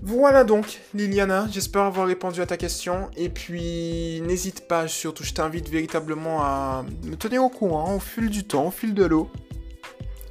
Voilà 0.07 0.43
donc, 0.43 0.81
Liliana, 0.93 1.47
j'espère 1.51 1.81
avoir 1.81 2.05
répondu 2.05 2.39
à 2.39 2.45
ta 2.45 2.57
question. 2.57 3.09
Et 3.17 3.27
puis, 3.27 4.21
n'hésite 4.21 4.67
pas, 4.67 4.87
surtout, 4.87 5.23
je 5.23 5.33
t'invite 5.33 5.67
véritablement 5.67 6.43
à 6.43 6.85
me 7.05 7.15
tenir 7.15 7.43
au 7.43 7.49
courant, 7.49 7.95
au 7.95 7.99
fil 7.99 8.29
du 8.29 8.43
temps, 8.43 8.67
au 8.67 8.71
fil 8.71 8.93
de 8.93 9.03
l'eau, 9.03 9.31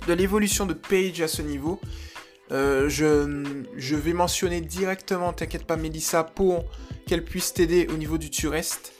de 0.06 0.12
l'évolution 0.12 0.64
de 0.64 0.74
Page 0.74 1.20
à 1.20 1.26
ce 1.26 1.42
niveau. 1.42 1.80
Euh, 2.52 2.88
je, 2.88 3.96
vais 3.96 4.12
mentionner 4.12 4.60
directement, 4.60 5.32
t'inquiète 5.32 5.64
pas 5.64 5.74
Mélissa, 5.74 6.22
pour 6.22 6.66
qu'elle 7.08 7.24
puisse 7.24 7.52
t'aider 7.52 7.88
au 7.92 7.96
niveau 7.96 8.16
du 8.16 8.30
Turest. 8.30 8.92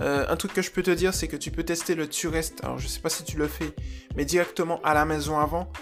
Euh, 0.00 0.26
un 0.28 0.36
truc 0.36 0.52
que 0.52 0.60
je 0.60 0.70
peux 0.70 0.82
te 0.82 0.90
dire, 0.90 1.14
c'est 1.14 1.28
que 1.28 1.36
tu 1.36 1.50
peux 1.50 1.62
tester 1.62 1.94
le 1.94 2.06
Turest, 2.06 2.62
alors 2.62 2.78
je 2.78 2.88
sais 2.88 3.00
pas 3.00 3.08
si 3.08 3.24
tu 3.24 3.38
le 3.38 3.48
fais, 3.48 3.72
mais 4.16 4.26
directement 4.26 4.82
à 4.82 4.92
la 4.92 5.06
maison 5.06 5.38
avant. 5.38 5.72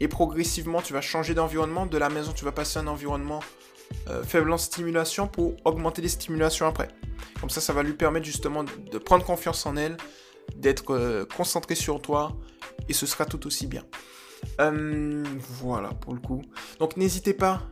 Et 0.00 0.08
progressivement, 0.08 0.80
tu 0.80 0.94
vas 0.94 1.02
changer 1.02 1.34
d'environnement. 1.34 1.84
De 1.84 1.98
la 1.98 2.08
maison, 2.08 2.32
tu 2.32 2.46
vas 2.46 2.52
passer 2.52 2.78
à 2.78 2.82
un 2.82 2.86
environnement 2.86 3.40
euh, 4.08 4.22
faible 4.22 4.52
en 4.52 4.58
stimulation 4.58 5.26
pour 5.26 5.54
augmenter 5.64 6.02
les 6.02 6.08
stimulations 6.08 6.66
après. 6.66 6.88
Comme 7.40 7.50
ça, 7.50 7.60
ça 7.60 7.72
va 7.72 7.82
lui 7.82 7.94
permettre 7.94 8.26
justement 8.26 8.64
de 8.64 8.98
prendre 8.98 9.24
confiance 9.24 9.66
en 9.66 9.76
elle, 9.76 9.96
d'être 10.56 10.94
euh, 10.94 11.24
concentré 11.36 11.74
sur 11.74 12.00
toi, 12.00 12.36
et 12.88 12.92
ce 12.92 13.06
sera 13.06 13.24
tout 13.24 13.46
aussi 13.46 13.66
bien. 13.66 13.84
Euh, 14.60 15.22
voilà 15.60 15.90
pour 15.90 16.14
le 16.14 16.20
coup. 16.20 16.42
Donc 16.80 16.96
n'hésitez 16.96 17.32
pas, 17.32 17.62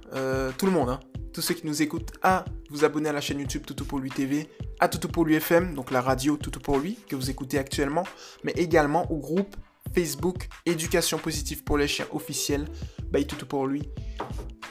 tout 0.56 0.66
le 0.66 0.72
monde, 0.72 0.90
hein, 0.90 1.00
tous 1.32 1.42
ceux 1.42 1.54
qui 1.54 1.66
nous 1.66 1.82
écoutent, 1.82 2.12
à 2.22 2.44
vous 2.70 2.84
abonner 2.84 3.08
à 3.08 3.12
la 3.12 3.20
chaîne 3.20 3.40
YouTube 3.40 3.64
Toutou 3.66 3.84
pour 3.84 3.98
lui 3.98 4.10
TV, 4.10 4.48
à 4.78 4.88
Toutou 4.88 5.08
pour 5.08 5.24
lui 5.24 5.34
FM, 5.34 5.74
donc 5.74 5.90
la 5.90 6.00
radio 6.00 6.36
Toutou 6.36 6.60
pour 6.60 6.78
lui 6.78 6.96
que 7.08 7.16
vous 7.16 7.30
écoutez 7.30 7.58
actuellement, 7.58 8.04
mais 8.44 8.52
également 8.52 9.10
au 9.10 9.18
groupe 9.18 9.56
Facebook 9.94 10.48
Éducation 10.66 11.18
positive 11.18 11.64
pour 11.64 11.76
les 11.76 11.88
chiens 11.88 12.06
officiel 12.12 12.66
by 13.10 13.26
Toutou 13.26 13.46
pour 13.46 13.66
lui. 13.66 13.88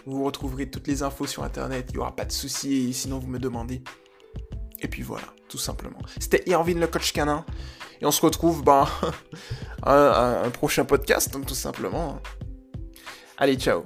Vous 0.09 0.23
retrouverez 0.23 0.67
toutes 0.71 0.87
les 0.87 1.03
infos 1.03 1.27
sur 1.27 1.43
internet, 1.43 1.85
il 1.89 1.93
n'y 1.93 1.99
aura 1.99 2.15
pas 2.15 2.25
de 2.25 2.31
soucis, 2.31 2.93
sinon 2.93 3.19
vous 3.19 3.27
me 3.27 3.37
demandez. 3.37 3.83
Et 4.81 4.87
puis 4.87 5.03
voilà, 5.03 5.27
tout 5.47 5.59
simplement. 5.59 5.99
C'était 6.19 6.41
Irvin 6.47 6.79
le 6.79 6.87
coach 6.87 7.13
canin. 7.13 7.45
Et 8.01 8.05
on 8.05 8.11
se 8.11 8.21
retrouve 8.21 8.63
ben, 8.63 8.87
à 9.83 10.41
un 10.43 10.49
prochain 10.49 10.83
podcast, 10.83 11.37
tout 11.45 11.53
simplement. 11.53 12.19
Allez, 13.37 13.55
ciao 13.55 13.85